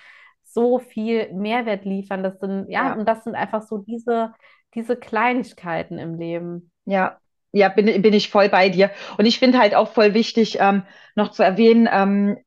[0.44, 2.24] so viel Mehrwert liefern.
[2.24, 4.34] Das sind, ja, ja, und das sind einfach so diese,
[4.76, 6.72] diese Kleinigkeiten im Leben.
[6.86, 7.18] ja,
[7.52, 8.92] ja, bin, bin ich voll bei dir.
[9.18, 10.84] Und ich finde halt auch voll wichtig, ähm,
[11.16, 12.38] noch zu erwähnen, ähm,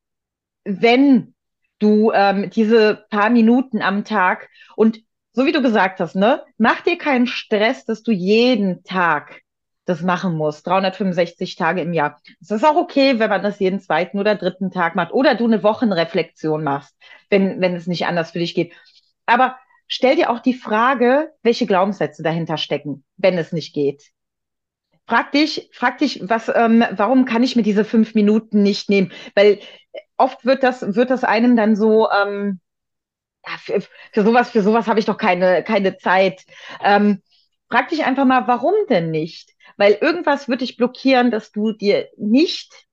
[0.65, 1.35] wenn
[1.79, 5.01] du ähm, diese paar Minuten am Tag und
[5.33, 9.41] so wie du gesagt hast, ne, mach dir keinen Stress, dass du jeden Tag
[9.87, 12.21] das machen musst, 365 Tage im Jahr.
[12.43, 15.47] Es ist auch okay, wenn man das jeden zweiten oder dritten Tag macht oder du
[15.47, 16.95] eine Wochenreflexion machst,
[17.31, 18.75] wenn, wenn es nicht anders für dich geht.
[19.25, 19.57] Aber
[19.89, 24.05] stell dir auch die Frage, welche Glaubenssätze dahinter stecken, wenn es nicht geht.
[25.07, 29.11] Frag dich, frag dich, was, ähm, warum kann ich mir diese fünf Minuten nicht nehmen?
[29.35, 29.59] Weil
[30.19, 32.61] oft wird das, wird das einem dann so, ähm,
[33.47, 33.81] ja, für,
[34.13, 36.45] für sowas, für sowas habe ich doch keine, keine Zeit.
[36.85, 37.23] Ähm,
[37.71, 39.55] frag dich einfach mal, warum denn nicht?
[39.79, 42.87] Weil irgendwas wird dich blockieren, dass du dir nicht,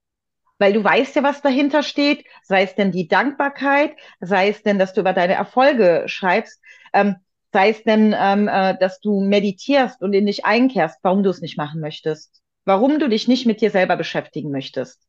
[0.57, 4.79] weil du weißt ja, was dahinter steht, sei es denn die Dankbarkeit, sei es denn,
[4.79, 6.61] dass du über deine Erfolge schreibst,
[6.95, 7.17] ähm,
[7.53, 11.41] sei es denn, ähm, äh, dass du meditierst und in dich einkehrst, warum du es
[11.41, 15.01] nicht machen möchtest, warum du dich nicht mit dir selber beschäftigen möchtest.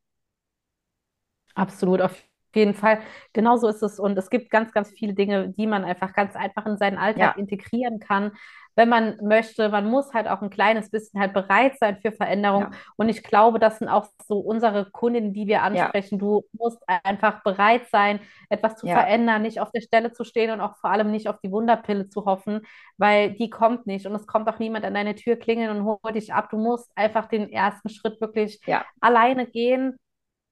[1.55, 2.23] Absolut, auf
[2.57, 2.99] jeden Fall.
[3.33, 3.99] Genau so ist es.
[4.01, 7.21] Und es gibt ganz, ganz viele Dinge, die man einfach ganz einfach in seinen Alltag
[7.21, 8.33] Ja, integrieren kann,
[8.75, 9.69] wenn man möchte.
[9.69, 12.67] Man muss halt auch ein kleines bisschen halt bereit sein für Veränderung.
[12.67, 16.19] ja, Und ich glaube, das sind auch so unsere Kundinnen, die wir ja, ansprechen.
[16.19, 20.51] Du musst einfach bereit sein, etwas zu ja, verändern, nicht auf der Stelle zu stehen
[20.51, 22.61] und auch vor allem nicht auf die Wunderpille zu hoffen,
[22.97, 24.05] weil die kommt nicht.
[24.05, 26.49] Und es kommt auch niemand an deine Tür klingeln und holt dich ab.
[26.49, 29.97] Du musst einfach den ersten Schritt wirklich ja, alleine gehen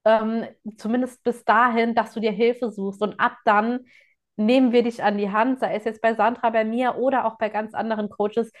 [0.06, 0.46] ähm,
[0.78, 3.02] zumindest bis dahin, dass du dir Hilfe suchst.
[3.02, 3.80] Und ab dann
[4.36, 7.38] nehmen wir dich an die Hand, sei es jetzt bei Sandra, bei mir oder auch
[7.38, 8.52] bei ganz anderen Coaches.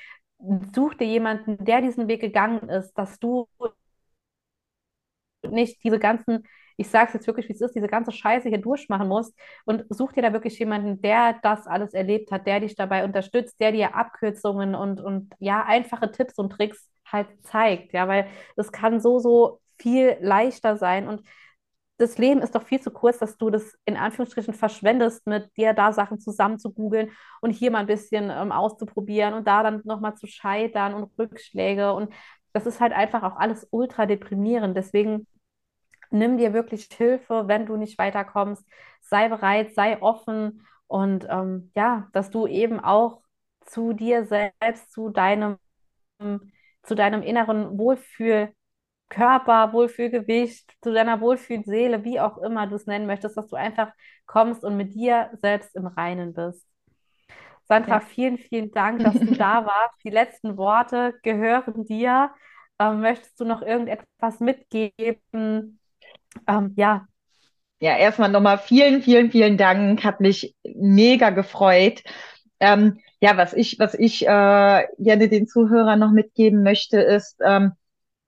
[0.74, 3.48] Such dir jemanden, der diesen Weg gegangen ist, dass du
[5.48, 6.44] nicht diese ganzen,
[6.76, 9.34] ich sage es jetzt wirklich, wie es ist, diese ganze Scheiße hier durchmachen musst
[9.64, 13.60] und such dir da wirklich jemanden, der das alles erlebt hat, der dich dabei unterstützt,
[13.60, 18.26] der dir Abkürzungen und, und ja, einfache Tipps und Tricks halt zeigt, ja, weil
[18.56, 21.22] es kann so, so viel leichter sein und
[21.98, 25.72] das Leben ist doch viel zu kurz, dass du das in Anführungsstrichen verschwendest, mit dir
[25.72, 27.10] da Sachen zusammen zu googeln
[27.40, 31.94] und hier mal ein bisschen ähm, auszuprobieren und da dann nochmal zu scheitern und Rückschläge.
[31.94, 32.12] Und
[32.52, 34.76] das ist halt einfach auch alles ultra deprimierend.
[34.76, 35.26] Deswegen
[36.10, 38.64] nimm dir wirklich Hilfe, wenn du nicht weiterkommst.
[39.00, 43.22] Sei bereit, sei offen und ähm, ja, dass du eben auch
[43.64, 45.58] zu dir selbst, zu deinem,
[46.82, 48.52] zu deinem inneren Wohlfühl
[49.08, 53.92] Körper, Wohlfühlgewicht, zu deiner Wohlfühlseele, wie auch immer du es nennen möchtest, dass du einfach
[54.26, 56.66] kommst und mit dir selbst im Reinen bist.
[57.68, 58.00] Sandra, ja.
[58.00, 59.94] vielen, vielen Dank, dass du da warst.
[60.04, 62.30] Die letzten Worte gehören dir.
[62.78, 65.80] Ähm, möchtest du noch irgendetwas mitgeben?
[66.46, 67.06] Ähm, ja,
[67.80, 70.02] Ja, erstmal nochmal vielen, vielen, vielen Dank.
[70.04, 72.02] Hat mich mega gefreut.
[72.60, 77.72] Ähm, ja, was ich, was ich äh, gerne den Zuhörern noch mitgeben möchte, ist, ähm,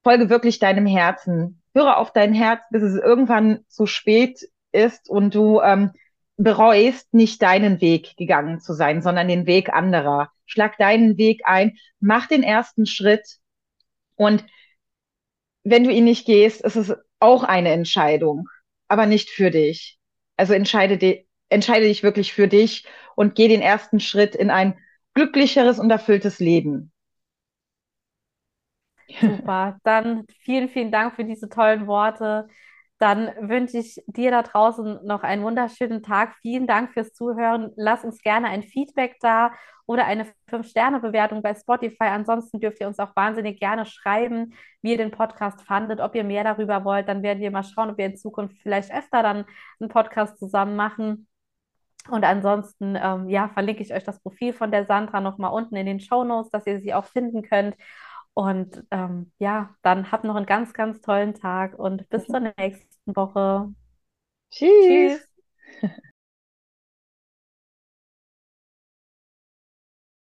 [0.08, 1.60] folge wirklich deinem Herzen.
[1.74, 4.40] Höre auf dein Herz, bis es irgendwann zu spät
[4.72, 5.92] ist und du ähm,
[6.38, 10.30] bereust, nicht deinen Weg gegangen zu sein, sondern den Weg anderer.
[10.46, 13.36] Schlag deinen Weg ein, mach den ersten Schritt
[14.16, 14.46] und
[15.62, 18.48] wenn du ihn nicht gehst, ist es auch eine Entscheidung,
[18.86, 19.98] aber nicht für dich.
[20.38, 24.78] Also entscheide, di entscheide dich wirklich für dich und geh den ersten Schritt in ein
[25.12, 26.92] glücklicheres und erfülltes Leben.
[29.20, 29.78] Super.
[29.84, 32.48] Dann vielen, vielen Dank für diese tollen Worte.
[32.98, 36.34] Dann wünsche ich dir da draußen noch einen wunderschönen Tag.
[36.42, 37.72] Vielen Dank fürs Zuhören.
[37.76, 39.52] Lass uns gerne ein Feedback da
[39.86, 42.04] oder eine fünf sterne bewertung bei Spotify.
[42.04, 44.52] Ansonsten dürft ihr uns auch wahnsinnig gerne schreiben,
[44.82, 47.08] wie ihr den Podcast fandet, ob ihr mehr darüber wollt.
[47.08, 49.44] Dann werden wir mal schauen, ob wir in Zukunft vielleicht öfter dann
[49.80, 51.28] einen Podcast zusammen machen.
[52.10, 55.86] Und ansonsten, ähm, ja, verlinke ich euch das Profil von der Sandra nochmal unten in
[55.86, 57.76] den Show Notes, dass ihr sie auch finden könnt.
[58.38, 63.16] Und ähm, ja, dann habt noch einen ganz, ganz tollen Tag und bis zur nächsten
[63.16, 63.74] Woche.
[64.50, 65.20] Tschüss.
[65.20, 65.28] Tschüss.